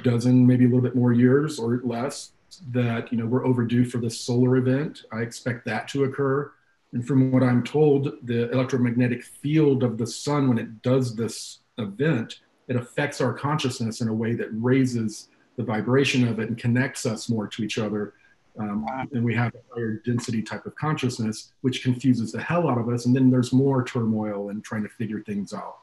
[0.03, 2.33] dozen, maybe a little bit more years or less,
[2.71, 5.05] that you know we're overdue for this solar event.
[5.13, 6.53] I expect that to occur.
[6.93, 11.59] And from what I'm told, the electromagnetic field of the sun, when it does this
[11.79, 16.59] event, it affects our consciousness in a way that raises the vibration of it and
[16.59, 18.15] connects us more to each other.
[18.59, 22.79] Um, and we have a higher density type of consciousness, which confuses the hell out
[22.79, 23.07] of us.
[23.07, 25.79] And then there's more turmoil and trying to figure things out.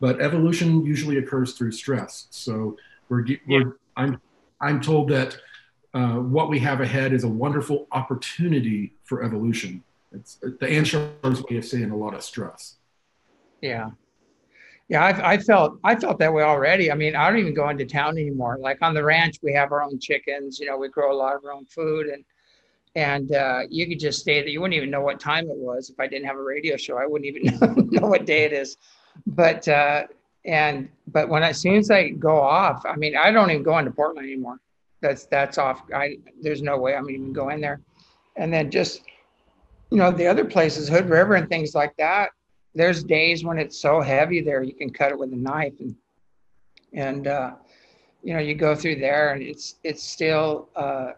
[0.00, 2.26] But evolution usually occurs through stress.
[2.30, 2.76] So
[3.08, 4.20] we're, we're I'm
[4.60, 5.36] I'm told that
[5.94, 9.82] uh, what we have ahead is a wonderful opportunity for evolution.
[10.12, 12.76] It's the Anshar's way of saying a lot of stress.
[13.60, 13.90] Yeah.
[14.92, 16.92] Yeah, I, I felt I felt that way already.
[16.92, 18.58] I mean, I don't even go into town anymore.
[18.60, 20.60] Like on the ranch, we have our own chickens.
[20.60, 22.22] You know, we grow a lot of our own food, and
[22.94, 24.50] and uh, you could just stay there.
[24.50, 26.98] You wouldn't even know what time it was if I didn't have a radio show.
[26.98, 28.76] I wouldn't even know, know what day it is.
[29.28, 30.08] But uh,
[30.44, 33.78] and but when as soon as I go off, I mean, I don't even go
[33.78, 34.58] into Portland anymore.
[35.00, 35.84] That's that's off.
[35.94, 37.80] I there's no way I'm even going there.
[38.36, 39.00] And then just
[39.90, 42.32] you know the other places, Hood River and things like that.
[42.74, 45.94] There's days when it's so heavy there you can cut it with a knife and
[46.94, 47.52] and uh,
[48.22, 51.12] you know you go through there and it's it's still uh,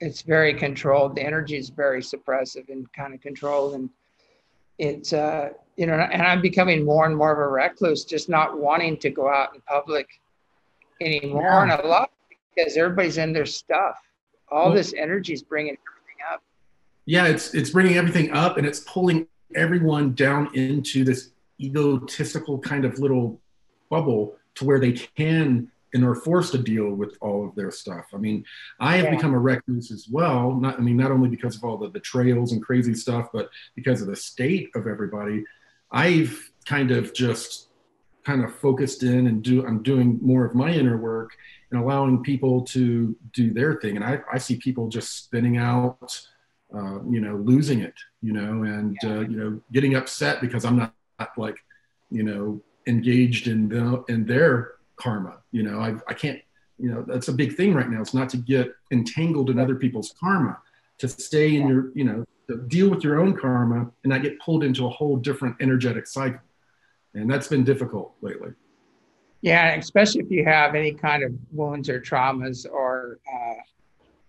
[0.00, 1.16] it's very controlled.
[1.16, 3.90] The energy is very suppressive and kind of controlled and
[4.78, 8.58] it's uh, you know, and I'm becoming more and more of a recluse, just not
[8.58, 10.08] wanting to go out in public
[11.00, 11.42] anymore.
[11.42, 11.62] Yeah.
[11.62, 12.10] And a lot
[12.54, 13.96] because everybody's in their stuff.
[14.50, 16.42] All well, this energy is bringing everything up.
[17.06, 21.30] Yeah, it's it's bringing everything up, and it's pulling everyone down into this
[21.60, 23.40] egotistical kind of little
[23.90, 28.06] bubble to where they can and are forced to deal with all of their stuff.
[28.12, 28.44] I mean,
[28.80, 29.14] I have yeah.
[29.14, 30.52] become a recluse as well.
[30.52, 34.02] Not, I mean, not only because of all the betrayals and crazy stuff, but because
[34.02, 35.44] of the state of everybody.
[35.92, 37.68] I've kind of just
[38.24, 39.64] kind of focused in and do.
[39.64, 41.36] I'm doing more of my inner work
[41.70, 43.94] and allowing people to do their thing.
[43.94, 46.20] And I, I see people just spinning out,
[46.72, 49.10] uh, you know, losing it, you know, and yeah.
[49.10, 51.56] uh, you know, getting upset because I'm not, not like,
[52.10, 55.38] you know, engaged in the in their karma.
[55.52, 56.40] You know, I, I can't,
[56.78, 58.00] you know, that's a big thing right now.
[58.00, 60.58] It's not to get entangled in other people's karma,
[60.98, 64.38] to stay in your, you know, to deal with your own karma and not get
[64.40, 66.40] pulled into a whole different energetic cycle.
[67.14, 68.50] And that's been difficult lately.
[69.40, 73.54] Yeah, especially if you have any kind of wounds or traumas or, uh,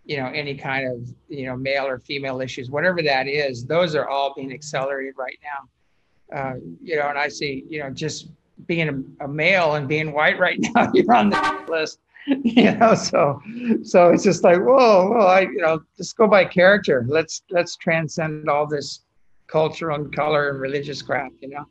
[0.05, 3.95] you know, any kind of, you know, male or female issues, whatever that is, those
[3.95, 6.37] are all being accelerated right now.
[6.37, 8.29] Uh, you know, and I see, you know, just
[8.67, 8.89] being
[9.19, 11.99] a, a, male and being white right now, you're on the list.
[12.27, 13.39] You know, so
[13.83, 17.05] so it's just like, whoa, whoa, I you know, just go by character.
[17.07, 19.01] Let's let's transcend all this
[19.45, 21.65] cultural and color and religious crap, you know.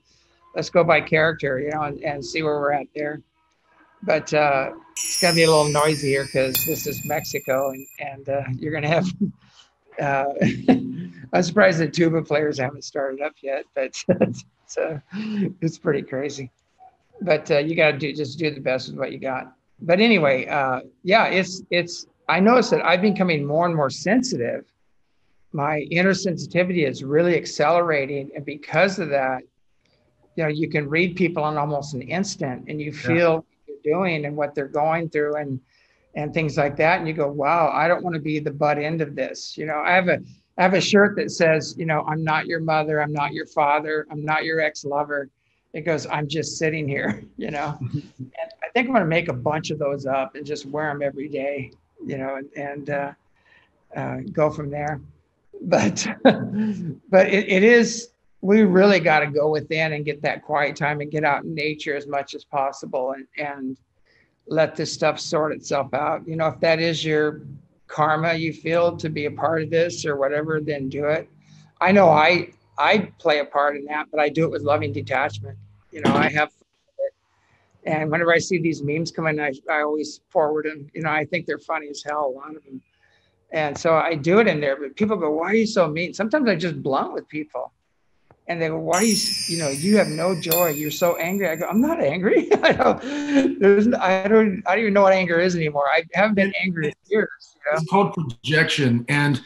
[0.54, 3.20] Let's go by character, you know, and, and see where we're at there.
[4.04, 8.28] But uh, it's gonna be a little noisy here because this is Mexico and, and
[8.28, 9.06] uh, you're gonna have
[10.00, 10.26] uh,
[11.32, 14.44] I'm surprised the tuba players haven't started up yet, but it's,
[14.78, 14.98] uh,
[15.60, 16.50] it's pretty crazy.
[17.20, 19.54] but uh, you got to do just do the best with what you got.
[19.80, 22.06] But anyway, uh, yeah, it's it's.
[22.28, 24.64] I noticed that I've been becoming more and more sensitive.
[25.52, 29.42] My inner sensitivity is really accelerating, and because of that,
[30.36, 33.34] you know, you can read people in almost an instant, and you feel yeah.
[33.34, 33.53] what you're
[33.84, 35.60] doing and what they're going through, and
[36.16, 36.98] and things like that.
[36.98, 39.56] And you go, wow, I don't want to be the butt end of this.
[39.56, 40.20] You know, I have a
[40.56, 43.46] I have a shirt that says, you know, I'm not your mother, I'm not your
[43.46, 45.28] father, I'm not your ex-lover.
[45.72, 47.76] It goes, I'm just sitting here, you know.
[47.80, 48.32] and
[48.62, 51.02] I think I'm going to make a bunch of those up and just wear them
[51.02, 51.72] every day,
[52.06, 53.12] you know, and, and uh,
[53.96, 55.00] uh, go from there.
[55.62, 58.10] But but it, it is
[58.44, 61.54] we really got to go within and get that quiet time and get out in
[61.54, 63.78] nature as much as possible and and
[64.46, 66.28] let this stuff sort itself out.
[66.28, 67.40] You know, if that is your
[67.86, 71.26] karma you feel to be a part of this or whatever, then do it.
[71.80, 74.92] I know I I play a part in that, but I do it with loving
[74.92, 75.56] detachment.
[75.90, 76.50] You know, I have
[77.86, 80.90] and whenever I see these memes come in, I, I always forward them.
[80.94, 82.82] You know, I think they're funny as hell, a lot of them.
[83.52, 86.12] And so I do it in there, but people go, why are you so mean?
[86.12, 87.72] Sometimes I just blunt with people
[88.46, 89.16] and they go, "Why you?
[89.46, 90.70] You know, you have no joy.
[90.70, 92.52] You're so angry." I go, "I'm not angry.
[92.62, 93.58] I don't.
[93.58, 94.62] There's, I don't.
[94.66, 95.86] I don't even know what anger is anymore.
[95.90, 97.78] I haven't been angry in years." You know?
[97.78, 99.40] It's called projection, and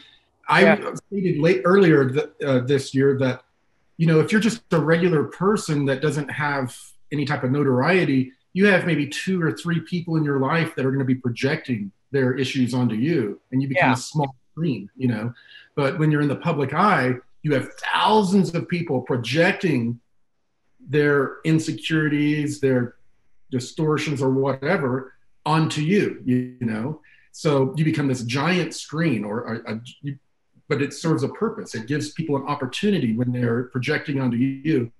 [0.47, 0.93] I yeah.
[1.07, 3.43] stated late earlier th- uh, this year that
[3.97, 6.77] you know if you're just a regular person that doesn't have
[7.11, 10.85] any type of notoriety, you have maybe two or three people in your life that
[10.85, 13.93] are going to be projecting their issues onto you, and you become yeah.
[13.93, 14.89] a small screen.
[14.97, 15.33] You know,
[15.75, 17.13] but when you're in the public eye
[17.43, 19.99] you have thousands of people projecting
[20.79, 22.95] their insecurities, their
[23.51, 25.13] distortions, or whatever
[25.45, 26.21] onto you.
[26.25, 30.17] You, know, so you become this giant screen, or a, you,
[30.67, 31.75] but it serves a purpose.
[31.75, 34.91] It gives people an opportunity when they're projecting onto you.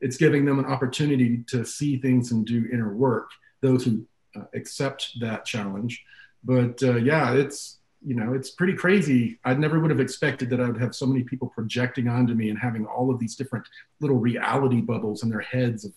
[0.00, 3.30] It's giving them an opportunity to see things and do inner work.
[3.62, 6.04] Those who uh, accept that challenge,
[6.44, 9.38] but uh, yeah, it's you know, it's pretty crazy.
[9.44, 12.50] I never would have expected that I would have so many people projecting onto me
[12.50, 13.66] and having all of these different
[14.00, 15.92] little reality bubbles in their heads of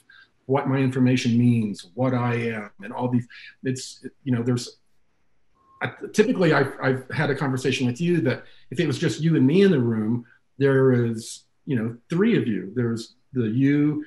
[0.45, 3.27] what my information means, what I am, and all these.
[3.63, 4.79] It's, you know, there's
[5.81, 9.35] I, typically I've, I've had a conversation with you that if it was just you
[9.35, 10.25] and me in the room,
[10.57, 12.71] there is, you know, three of you.
[12.75, 14.05] There's the you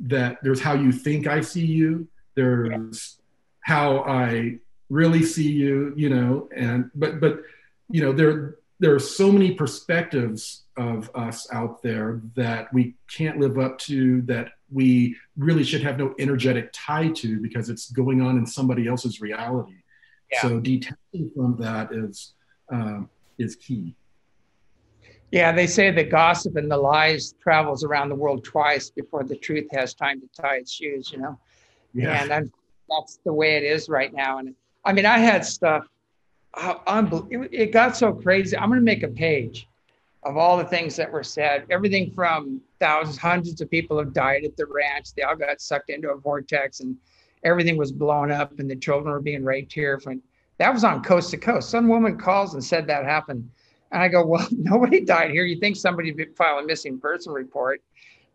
[0.00, 2.08] that there's how you think I see you.
[2.34, 3.18] There's
[3.60, 4.58] how I
[4.92, 7.40] really see you, you know, and but but
[7.88, 13.38] you know there there are so many perspectives of us out there that we can't
[13.38, 18.20] live up to that we really should have no energetic tie to because it's going
[18.20, 19.76] on in somebody else's reality.
[20.30, 20.42] Yeah.
[20.42, 22.34] So detaching from that is
[22.70, 23.96] um, is key.
[25.30, 29.36] Yeah, they say the gossip and the lies travels around the world twice before the
[29.36, 31.10] truth has time to tie its shoes.
[31.10, 31.38] You know,
[31.94, 32.22] yeah.
[32.22, 32.52] and I'm,
[32.90, 34.38] that's the way it is right now.
[34.38, 34.54] And
[34.84, 35.86] I mean, I had stuff.
[36.56, 38.56] It, got so crazy.
[38.56, 39.68] I'm going to make a page
[40.24, 41.64] of all the things that were said.
[41.70, 45.14] Everything from thousands, hundreds of people have died at the ranch.
[45.14, 46.96] They all got sucked into a vortex, and
[47.44, 49.98] everything was blown up, and the children were being raped here.
[49.98, 50.22] From
[50.58, 51.70] that was on coast to coast.
[51.70, 53.48] Some woman calls and said that happened,
[53.92, 55.44] and I go, "Well, nobody died here.
[55.44, 57.80] You think somebody filed a missing person report?"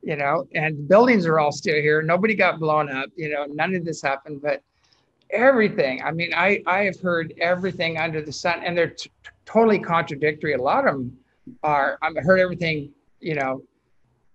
[0.02, 2.02] You know, and buildings are all still here.
[2.02, 3.10] Nobody got blown up.
[3.16, 4.62] You know, none of this happened, but
[5.30, 6.02] everything.
[6.04, 9.12] I mean, I I have heard everything under the sun, and they're t-
[9.46, 10.54] totally contradictory.
[10.54, 11.18] A lot of them
[11.64, 11.98] are.
[12.02, 12.92] I've heard everything.
[13.20, 13.64] You know,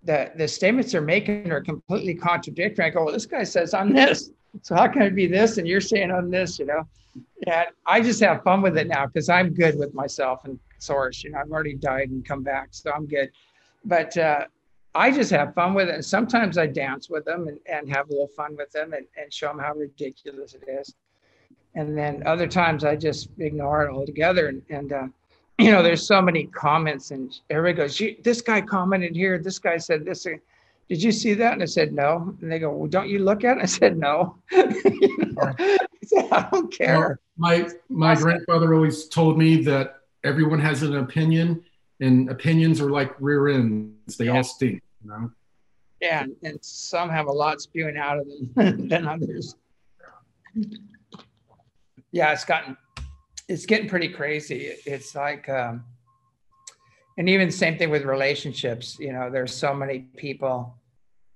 [0.03, 2.85] the the statements they're making are completely contradictory.
[2.85, 4.31] I go, well, this guy says I'm this,
[4.63, 6.59] so how can it be this, and you're saying I'm this?
[6.59, 6.89] You know,
[7.47, 11.25] and I just have fun with it now because I'm good with myself and source.
[11.25, 13.31] You know, I've already died and come back, so I'm good.
[13.85, 14.47] But uh,
[14.95, 15.95] I just have fun with it.
[15.95, 19.07] And sometimes I dance with them and, and have a little fun with them and,
[19.17, 20.95] and show them how ridiculous it is.
[21.75, 24.49] And then other times I just ignore it altogether.
[24.49, 25.07] And, and uh,
[25.59, 29.39] you know, there's so many comments and everybody goes, this guy commented here.
[29.39, 30.27] This guy said this.
[30.89, 31.55] Did you see that?
[31.55, 32.35] And I said, no.
[32.43, 33.63] And they go, well, don't you look at it?
[33.63, 34.37] I said, no.
[34.53, 35.39] know?
[35.41, 36.99] I, said, I don't care.
[36.99, 41.65] Well, my, my grandfather always told me that everyone has an opinion
[42.03, 44.37] and opinions are like rear ends; they yeah.
[44.37, 44.83] all stink.
[45.03, 45.31] You know.
[46.01, 49.55] Yeah, and some have a lot spewing out of them than others.
[52.11, 52.77] Yeah, it's gotten,
[53.49, 54.73] it's getting pretty crazy.
[54.85, 55.85] It's like, um,
[57.17, 58.99] and even the same thing with relationships.
[58.99, 60.77] You know, there's so many people.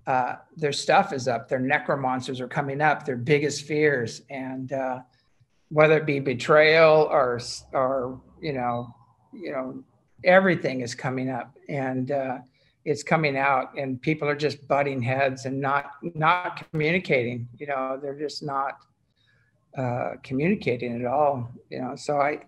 [0.04, 1.48] Uh, their stuff is up.
[1.48, 3.04] Their necromancers are coming up.
[3.04, 5.00] Their biggest fears, and uh,
[5.68, 7.38] whether it be betrayal or
[7.72, 8.92] or you know,
[9.32, 9.84] you know,
[10.26, 12.38] everything is coming up and uh,
[12.84, 17.98] it's coming out and people are just butting heads and not not communicating you know
[18.00, 18.78] they're just not
[19.78, 21.96] uh, communicating at all you know.
[21.96, 22.40] So i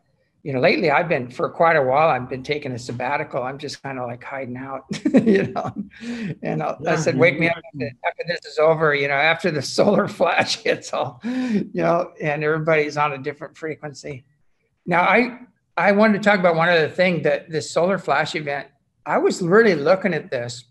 [0.44, 3.42] you know lately i've been for quite a while i've been taking a sabbatical.
[3.42, 4.84] I'm just kind of like hiding out
[5.24, 5.72] you know.
[6.42, 9.50] And i i said wake me up after, after this is over you know after
[9.50, 14.24] the solar flash hits all you know and everybody's on a different frequency.
[14.86, 15.38] Now i
[15.78, 18.68] i wanted to talk about one other thing that this solar flash event
[19.08, 20.64] I was really looking at this.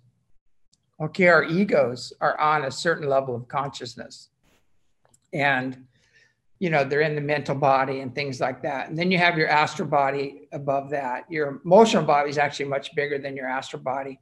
[1.01, 4.30] Okay, our egos are on a certain level of consciousness.
[5.34, 5.86] And,
[6.60, 8.89] you know, they're in the mental body and things like that.
[8.89, 11.26] And then you have your astral body above that.
[11.32, 14.20] Your emotional body is actually much bigger than your astral body.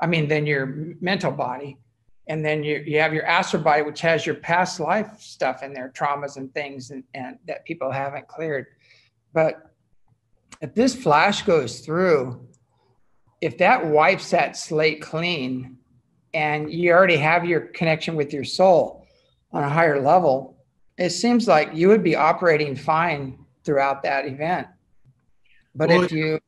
[0.00, 0.66] I mean, than your
[1.00, 1.78] mental body.
[2.26, 5.72] And then you, you have your astral body, which has your past life stuff in
[5.72, 8.66] there, traumas and things and, and that people haven't cleared.
[9.32, 9.73] But
[10.64, 12.40] if this flash goes through,
[13.42, 15.76] if that wipes that slate clean
[16.32, 19.06] and you already have your connection with your soul
[19.52, 20.56] on a higher level,
[20.96, 24.66] it seems like you would be operating fine throughout that event.
[25.74, 26.40] But well, if you.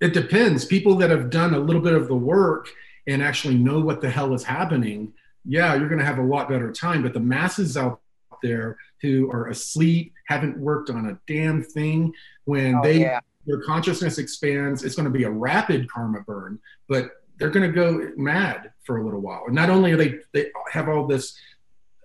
[0.00, 0.64] It depends.
[0.64, 2.68] People that have done a little bit of the work
[3.08, 5.12] and actually know what the hell is happening,
[5.44, 7.02] yeah, you're going to have a lot better time.
[7.02, 8.00] But the masses out
[8.44, 12.12] there who are asleep, haven't worked on a damn thing,
[12.44, 14.84] when oh, they yeah their consciousness expands.
[14.84, 18.98] It's going to be a rapid karma burn, but they're going to go mad for
[18.98, 19.44] a little while.
[19.46, 21.38] And not only are they they have all this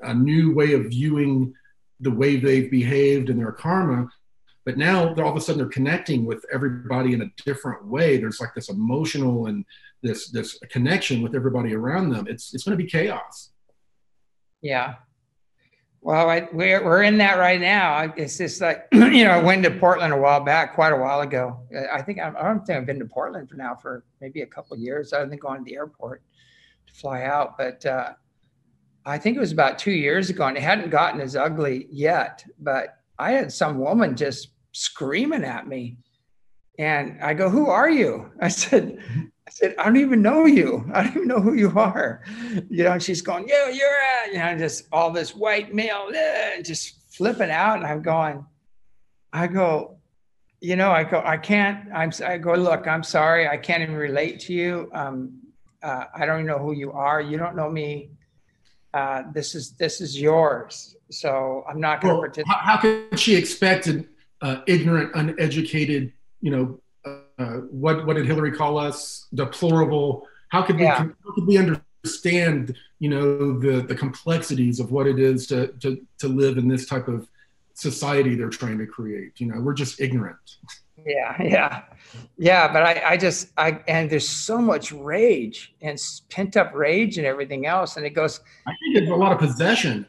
[0.03, 1.53] uh, new way of viewing
[1.99, 4.09] the way they've behaved and their karma,
[4.65, 8.17] but now they're all of a sudden they're connecting with everybody in a different way.
[8.17, 9.65] There's like this emotional and
[10.03, 12.27] this this connection with everybody around them.
[12.27, 13.49] It's it's going to be chaos.
[14.61, 14.95] Yeah,
[16.02, 18.12] well, I, we're, we're in that right now.
[18.18, 21.22] It's just like, you know, I went to Portland a while back, quite a while
[21.22, 21.60] ago.
[21.93, 24.76] I think, I don't think I've been to Portland for now for maybe a couple
[24.78, 25.14] years.
[25.14, 26.24] I've been going to the airport
[26.88, 27.56] to fly out.
[27.56, 28.14] But uh,
[29.06, 32.43] I think it was about two years ago and it hadn't gotten as ugly yet.
[32.60, 35.97] But I had some woman just screaming at me.
[36.80, 38.32] And I go, Who are you?
[38.41, 38.97] I said,
[39.52, 40.89] said, I don't even know you.
[40.93, 42.24] I don't even know who you are.
[42.70, 46.62] You know, she's going, yeah, you're at, you know, just all this white male, uh,
[46.62, 47.78] just flipping out.
[47.78, 48.45] And I'm going,
[49.34, 49.97] I go,
[50.62, 53.47] you know, I go, I can't, I'm, I go, look, I'm sorry.
[53.47, 54.89] I can't even relate to you.
[54.93, 55.39] Um,
[55.84, 57.22] uh, I don't even know who you are.
[57.22, 58.12] You don't know me.
[58.93, 60.95] Uh, this is, this is yours.
[61.10, 62.56] So I'm not going to well, participate.
[62.58, 64.08] How, could she expect an
[64.41, 66.80] uh, ignorant, uneducated, you know,
[67.41, 69.27] Uh, what what did Hillary call us?
[69.33, 70.27] Deplorable.
[70.49, 71.03] How could yeah.
[71.03, 75.67] we how could we understand you know the the complexities of what it is to
[75.79, 77.27] to to live in this type of
[77.73, 79.39] society they're trying to create?
[79.39, 80.37] You know, we're just ignorant.
[81.03, 81.83] Yeah, yeah,
[82.37, 82.71] yeah.
[82.71, 85.97] But I I just I and there's so much rage and
[86.29, 88.39] pent up rage and everything else, and it goes.
[88.67, 90.05] I think there's a lot of possession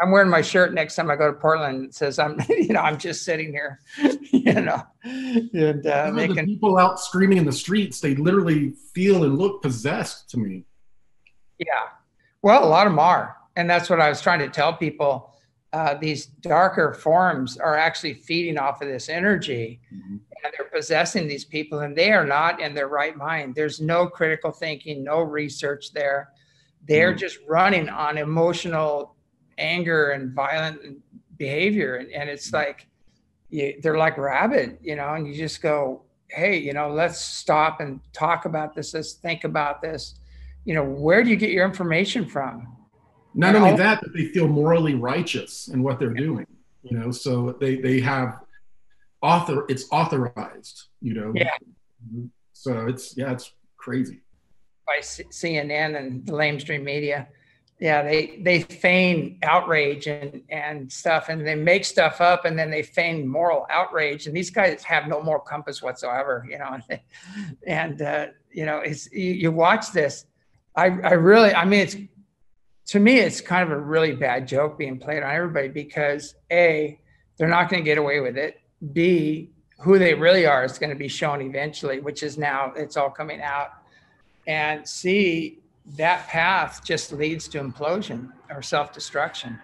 [0.00, 1.84] I'm wearing my shirt next time I go to Portland.
[1.84, 3.80] It says I'm, you know, I'm just sitting here,
[4.32, 8.00] you know, and uh, making the people out screaming in the streets.
[8.00, 10.64] They literally feel and look possessed to me.
[11.58, 11.88] Yeah,
[12.42, 15.26] well, a lot of them are, and that's what I was trying to tell people.
[15.72, 20.16] Uh, these darker forms are actually feeding off of this energy, mm-hmm.
[20.42, 23.54] and they're possessing these people, and they are not in their right mind.
[23.54, 26.30] There's no critical thinking, no research there.
[26.88, 27.18] They're mm-hmm.
[27.18, 29.14] just running on emotional
[29.60, 30.80] anger and violent
[31.36, 31.96] behavior.
[31.96, 32.86] And, and it's like
[33.50, 37.80] you, they're like rabid you know and you just go hey you know let's stop
[37.80, 38.94] and talk about this.
[38.94, 40.14] Let's think about this.
[40.64, 42.76] You know where do you get your information from?
[43.34, 46.46] Not only that but they feel morally righteous in what they're doing
[46.82, 48.40] you know so they they have
[49.22, 51.32] author it's authorized you know.
[51.34, 51.50] Yeah.
[52.06, 52.26] Mm-hmm.
[52.52, 54.20] So it's yeah it's crazy.
[54.86, 57.28] By cnn and the lamestream media
[57.80, 62.70] yeah they they feign outrage and and stuff and they make stuff up and then
[62.70, 66.78] they feign moral outrage and these guys have no moral compass whatsoever you know?
[67.66, 70.26] And uh, you know it's you, you, watch this
[70.76, 71.96] i i really i mean it's
[72.90, 76.98] to me it's kind of a really bad joke being played on everybody because a
[77.38, 78.60] they're not going to get away with it.
[78.92, 82.96] B who they really are is going to be shown eventually which is now it's
[82.96, 83.70] all coming out.
[84.48, 85.59] And c
[85.96, 89.58] that path just leads to implosion or self-destruction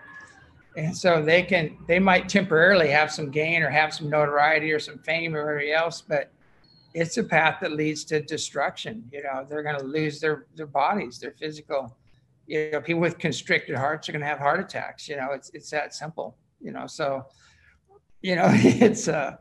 [0.77, 4.79] and so they can they might temporarily have some gain or have some notoriety or
[4.79, 6.31] some fame or everything else but
[6.95, 10.67] it's a path that leads to destruction you know they're going to lose their their
[10.67, 11.97] bodies their physical
[12.47, 15.51] you know people with constricted hearts are going to have heart attacks you know it's
[15.55, 17.25] it's that simple you know so
[18.23, 19.37] you know it's uh,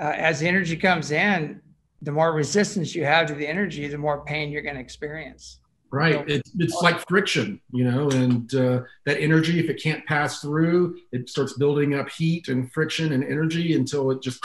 [0.00, 1.60] uh as energy comes in
[2.04, 5.58] the more resistance you have to the energy, the more pain you're going to experience.
[5.94, 6.28] Right.
[6.28, 10.98] It's, it's like friction, you know, and uh, that energy, if it can't pass through,
[11.12, 14.44] it starts building up heat and friction and energy until it just.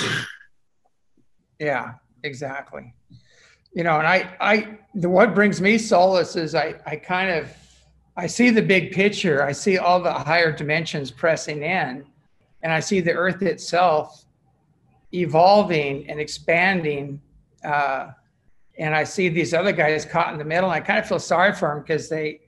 [1.60, 1.93] yeah,
[2.24, 2.93] exactly.
[3.74, 7.52] You know, and I, I, the, what brings me solace is I, I kind of,
[8.16, 9.43] I see the big picture.
[9.43, 12.06] I see all the higher dimensions pressing in,
[12.62, 14.24] and I see the earth itself
[15.12, 17.20] evolving and expanding.
[17.66, 18.12] Uh,
[18.80, 20.72] and I see these other guys caught in the middle.
[20.72, 22.42] And I kind of feel sorry for them because they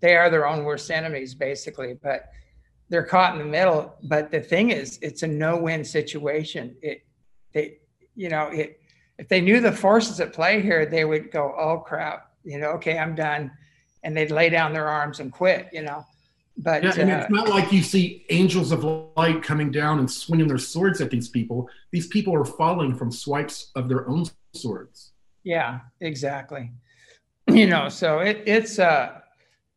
[0.00, 1.94] they are their own worst enemies, basically.
[2.02, 2.30] But
[2.88, 3.94] they're caught in the middle.
[4.02, 6.76] But the thing is, it's a no-win situation.
[6.82, 7.06] It
[7.52, 7.78] they
[8.14, 8.80] you know it
[9.18, 12.68] if they knew the forces at play here, they would go, oh crap, you know,
[12.72, 13.50] okay, I'm done,
[14.02, 16.04] and they'd lay down their arms and quit, you know.
[16.58, 18.82] But yeah, and uh, it's not like you see angels of
[19.16, 21.68] light coming down and swinging their swords at these people.
[21.90, 24.24] These people are falling from swipes of their own
[24.54, 25.12] swords.
[25.46, 26.72] Yeah, exactly.
[27.48, 29.20] You know, so it, it's uh,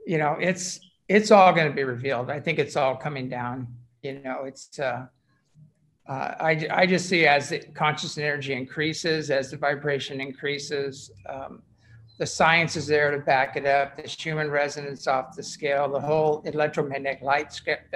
[0.03, 2.31] you know, it's it's all going to be revealed.
[2.31, 3.67] I think it's all coming down.
[4.01, 5.05] You know, it's uh,
[6.07, 11.61] uh, I I just see as the conscious energy increases, as the vibration increases, um,
[12.17, 13.97] the science is there to back it up.
[13.97, 15.87] The human resonance off the scale.
[15.91, 17.53] The whole electromagnetic light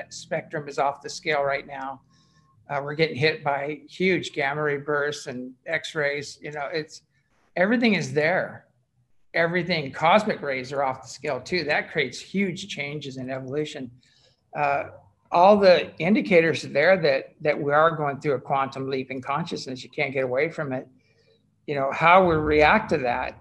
[0.10, 2.02] spectrum is off the scale right now.
[2.70, 6.38] Uh, we're getting hit by huge gamma ray bursts and X-rays.
[6.44, 7.02] You know, it's
[7.56, 8.66] everything is there.
[9.34, 11.64] Everything, cosmic rays are off the scale too.
[11.64, 13.90] That creates huge changes in evolution.
[14.56, 14.90] Uh,
[15.32, 19.22] all the indicators are there that that we are going through a quantum leap in
[19.22, 19.84] consciousness.
[19.84, 20.88] You can't get away from it.
[21.66, 23.40] You know how we react to that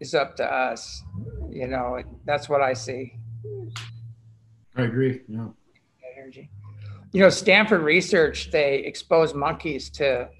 [0.00, 1.02] is up to us.
[1.50, 3.12] You know that's what I see.
[4.76, 5.20] I agree.
[5.28, 5.48] Yeah.
[6.16, 6.50] Energy.
[7.12, 10.30] You know, Stanford research they expose monkeys to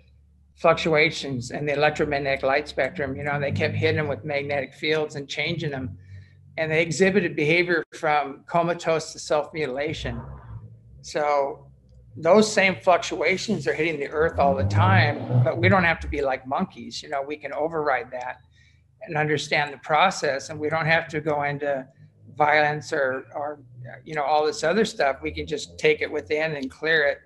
[0.57, 3.17] fluctuations in the electromagnetic light spectrum.
[3.17, 5.99] You know, they kept hitting them with magnetic fields and changing them.
[6.57, 10.21] And they exhibited behavior from comatose to self mutilation.
[11.03, 11.67] So
[12.17, 16.09] those same fluctuations are hitting the earth all the time, but we don't have to
[16.09, 17.03] be like monkeys.
[17.03, 18.41] You know, we can override that
[19.03, 21.87] and understand the process, and we don't have to go into
[22.37, 23.61] violence or, or
[24.05, 25.17] you know, all this other stuff.
[25.23, 27.19] We can just take it within and clear it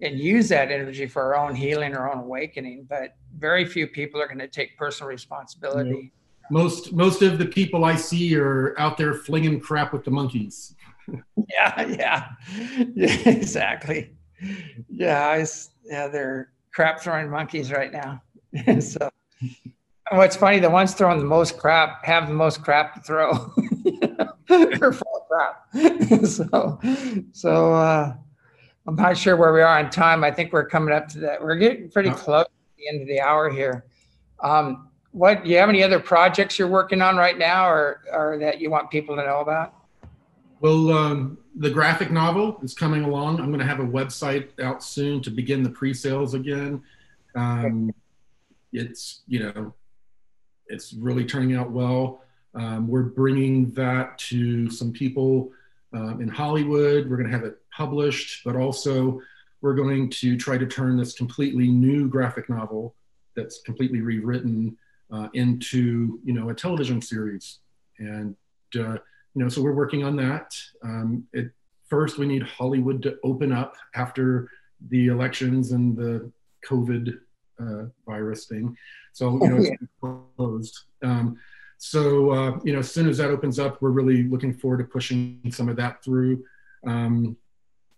[0.00, 2.86] and use that energy for our own healing, our own awakening.
[2.88, 6.12] But very few people are going to take personal responsibility.
[6.50, 10.74] Most most of the people I see are out there flinging crap with the monkeys.
[11.50, 12.28] yeah, yeah,
[12.94, 14.12] yeah, exactly.
[14.90, 15.46] Yeah, I,
[15.84, 18.22] yeah, they're crap throwing monkeys right now.
[18.80, 19.08] so,
[20.10, 23.52] what's funny, the ones throwing the most crap have the most crap to throw.
[24.48, 26.26] They're full of crap.
[26.26, 26.78] so,
[27.32, 27.74] so.
[27.74, 28.14] uh
[28.86, 30.24] I'm not sure where we are on time.
[30.24, 31.42] I think we're coming up to that.
[31.42, 33.84] We're getting pretty close to the end of the hour here.
[34.42, 38.38] Um, what do you have any other projects you're working on right now, or or
[38.40, 39.74] that you want people to know about?
[40.60, 43.38] Well, um, the graphic novel is coming along.
[43.38, 46.82] I'm going to have a website out soon to begin the pre-sales again.
[47.34, 47.92] Um,
[48.72, 49.72] it's you know,
[50.66, 52.22] it's really turning out well.
[52.54, 55.52] Um, we're bringing that to some people
[55.92, 57.08] um, in Hollywood.
[57.08, 59.20] We're going to have it published, but also
[59.60, 62.94] we're going to try to turn this completely new graphic novel
[63.34, 64.76] that's completely rewritten
[65.10, 67.58] uh, into you know a television series.
[67.98, 68.36] And
[68.76, 68.98] uh,
[69.34, 70.54] you know so we're working on that.
[70.82, 71.50] Um, it,
[71.88, 74.50] first we need hollywood to open up after
[74.88, 76.30] the elections and the
[76.68, 77.18] covid
[77.60, 78.76] uh, virus thing.
[79.12, 80.78] So you know it's closed.
[81.02, 81.38] Um,
[81.78, 84.84] so uh, you know as soon as that opens up we're really looking forward to
[84.84, 86.44] pushing some of that through.
[86.86, 87.36] Um,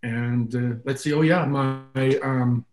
[0.07, 2.65] and uh, let's see, oh yeah, my um,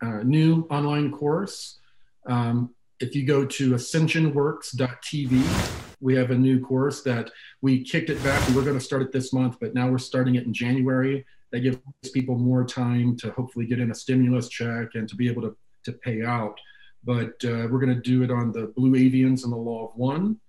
[0.00, 1.78] uh, new online course.
[2.26, 7.30] Um, if you go to ascensionworks.tv, we have a new course that
[7.60, 8.48] we kicked it back.
[8.48, 11.26] We were going to start it this month, but now we're starting it in January.
[11.50, 11.76] That gives
[12.14, 15.54] people more time to hopefully get in a stimulus check and to be able to,
[15.84, 16.58] to pay out.
[17.04, 19.96] But uh, we're going to do it on the blue avians and the law of
[19.96, 20.40] one.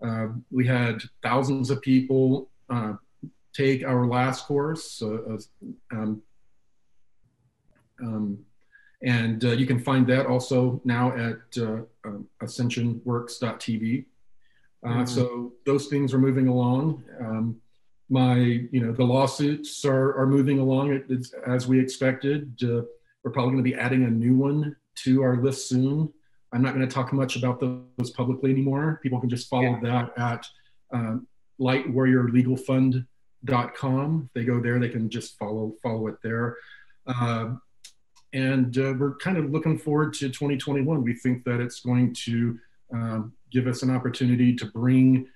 [0.00, 2.92] Uh, we had thousands of people uh,
[3.52, 5.02] take our last course.
[5.02, 5.38] Uh,
[5.92, 6.22] um,
[8.02, 8.38] um,
[9.02, 14.04] and uh, you can find that also now at uh, um, ascensionworks.tv.
[14.84, 15.04] Uh, mm-hmm.
[15.04, 17.04] So those things are moving along.
[17.20, 17.56] Um,
[18.08, 21.02] my, you know, the lawsuits are, are moving along
[21.46, 22.58] as we expected.
[22.62, 22.82] Uh,
[23.24, 26.12] we're probably going to be adding a new one to our list soon.
[26.52, 29.00] I'm not going to talk much about those publicly anymore.
[29.02, 30.10] People can just follow yeah.
[30.14, 30.46] that at
[30.92, 31.26] um,
[31.58, 33.06] Light Warrior Legal Fund
[33.46, 34.24] com.
[34.26, 36.56] If they go there, they can just follow follow it there.
[37.06, 37.54] Uh,
[38.32, 41.02] and uh, we're kind of looking forward to 2021.
[41.02, 42.58] We think that it's going to
[42.92, 45.28] um, give us an opportunity to bring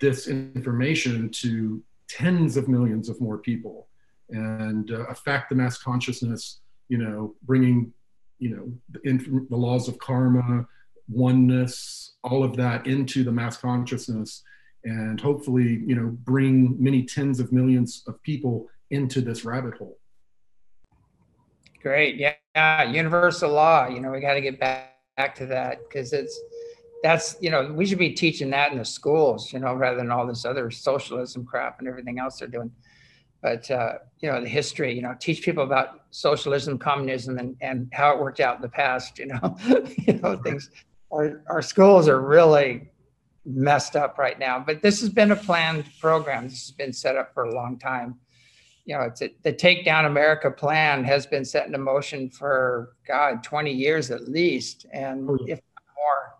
[0.00, 3.88] this information to tens of millions of more people
[4.30, 7.92] and uh, affect the mass consciousness, you know, bringing,
[8.38, 9.12] you know,
[9.50, 10.66] the laws of karma,
[11.08, 14.44] oneness, all of that into the mass consciousness
[14.84, 19.98] and hopefully, you know, bring many tens of millions of people into this rabbit hole.
[21.82, 22.16] Great.
[22.16, 22.82] Yeah.
[22.82, 23.88] Universal law.
[23.88, 26.38] You know, we got to get back, back to that because it's,
[27.02, 30.10] that's, you know, we should be teaching that in the schools, you know, rather than
[30.10, 32.72] all this other socialism crap and everything else they're doing.
[33.40, 37.88] But, uh, you know, the history, you know, teach people about socialism, communism, and, and
[37.92, 39.56] how it worked out in the past, you know,
[39.98, 40.70] you know, things.
[41.12, 42.90] Our, our schools are really
[43.48, 46.44] messed up right now, but this has been a planned program.
[46.44, 48.18] This has been set up for a long time
[48.88, 52.96] you know, it's a, the Take Down America plan has been set into motion for
[53.06, 55.60] God 20 years at least, and oh, if
[55.94, 56.34] more,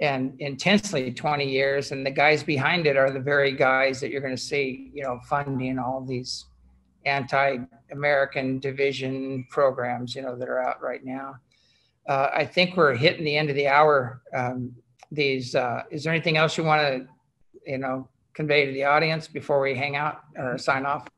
[0.00, 1.92] and intensely 20 years.
[1.92, 5.02] And the guys behind it are the very guys that you're going to see, you
[5.02, 6.46] know, funding all these
[7.04, 11.34] anti-American division programs, you know, that are out right now.
[12.08, 14.22] Uh, I think we're hitting the end of the hour.
[14.34, 14.74] Um,
[15.10, 17.06] these, uh, is there anything else you want to,
[17.70, 21.08] you know, convey to the audience before we hang out or sign off?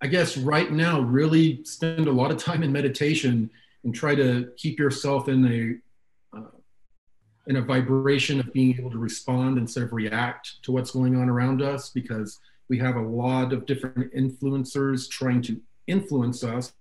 [0.00, 3.50] I guess right now, really spend a lot of time in meditation
[3.84, 6.50] and try to keep yourself in a uh,
[7.46, 11.28] in a vibration of being able to respond instead of react to what's going on
[11.28, 16.72] around us because we have a lot of different influencers trying to influence us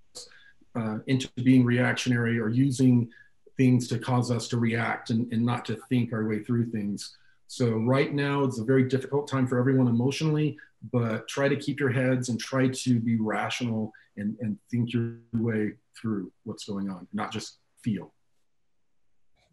[0.76, 3.10] uh, into being reactionary or using
[3.58, 7.18] things to cause us to react and, and not to think our way through things.
[7.48, 10.58] So right now it's a very difficult time for everyone emotionally,
[10.92, 15.18] but try to keep your heads and try to be rational and, and think your
[15.34, 18.14] way through what's going on, not just feel.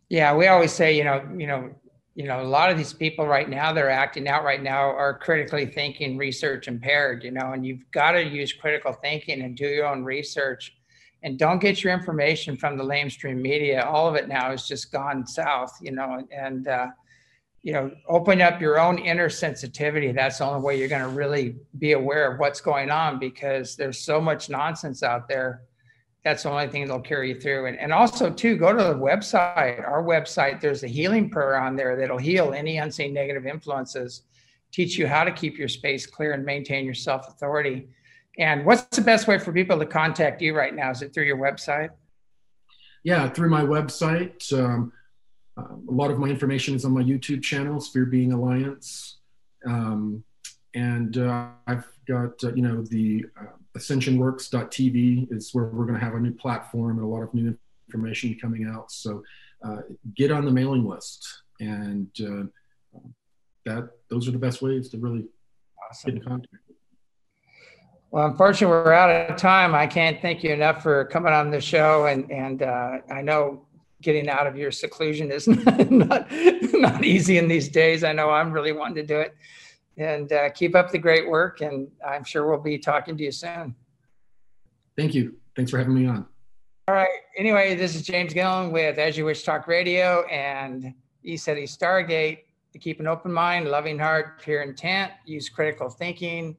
[0.09, 1.71] Yeah, we always say, you know, you know,
[2.15, 5.17] you know, a lot of these people right now, they're acting out right now are
[5.19, 9.67] critically thinking, research impaired, you know, and you've got to use critical thinking and do
[9.67, 10.75] your own research
[11.23, 13.85] and don't get your information from the lamestream media.
[13.85, 16.89] All of it now has just gone south, you know, and, uh,
[17.63, 20.11] you know, open up your own inner sensitivity.
[20.11, 23.77] That's the only way you're going to really be aware of what's going on because
[23.77, 25.63] there's so much nonsense out there.
[26.25, 27.67] That's the only thing that'll carry you through.
[27.67, 29.81] And, and also, too, go to the website.
[29.87, 34.23] Our website, there's a healing prayer on there that'll heal any unseen negative influences,
[34.73, 37.89] teach you how to keep your space clear and maintain your self authority.
[38.39, 40.91] And what's the best way for people to contact you right now?
[40.91, 41.91] Is it through your website?
[43.05, 44.53] Yeah, through my website.
[44.53, 44.93] Um,
[45.57, 49.19] um, a lot of my information is on my YouTube channel, Sphere Being Alliance.
[49.67, 50.25] Um,
[50.75, 56.05] and uh, I've got, uh, you know, the uh, ascensionworks.tv is where we're going to
[56.05, 57.57] have a new platform and a lot of new
[57.89, 58.91] information coming out.
[58.91, 59.23] So
[59.63, 59.79] uh,
[60.17, 61.43] get on the mailing list.
[61.61, 62.99] And uh,
[63.67, 65.27] that those are the best ways to really
[65.89, 66.15] awesome.
[66.15, 66.62] get in contact.
[68.13, 69.75] Well, unfortunately, we're out of time.
[69.75, 72.05] I can't thank you enough for coming on the show.
[72.05, 73.65] And, and uh, I know
[74.03, 75.49] getting out of your seclusion is
[75.91, 78.05] not, not easy in these days.
[78.05, 79.35] I know I'm really wanting to do it.
[79.97, 81.63] And uh, keep up the great work.
[81.63, 83.75] And I'm sure we'll be talking to you soon.
[84.95, 85.37] Thank you.
[85.57, 86.27] Thanks for having me on.
[86.89, 87.09] All right.
[87.39, 90.93] Anyway, this is James Gilliland with As You Wish Talk Radio and
[91.25, 92.41] ECETI Stargate.
[92.75, 96.57] To keep an open mind, loving heart, pure intent, use critical thinking,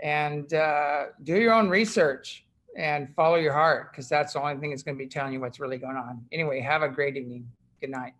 [0.00, 2.44] and uh, do your own research
[2.76, 5.40] and follow your heart because that's the only thing that's going to be telling you
[5.40, 6.24] what's really going on.
[6.32, 7.48] Anyway, have a great evening.
[7.80, 8.14] Good night.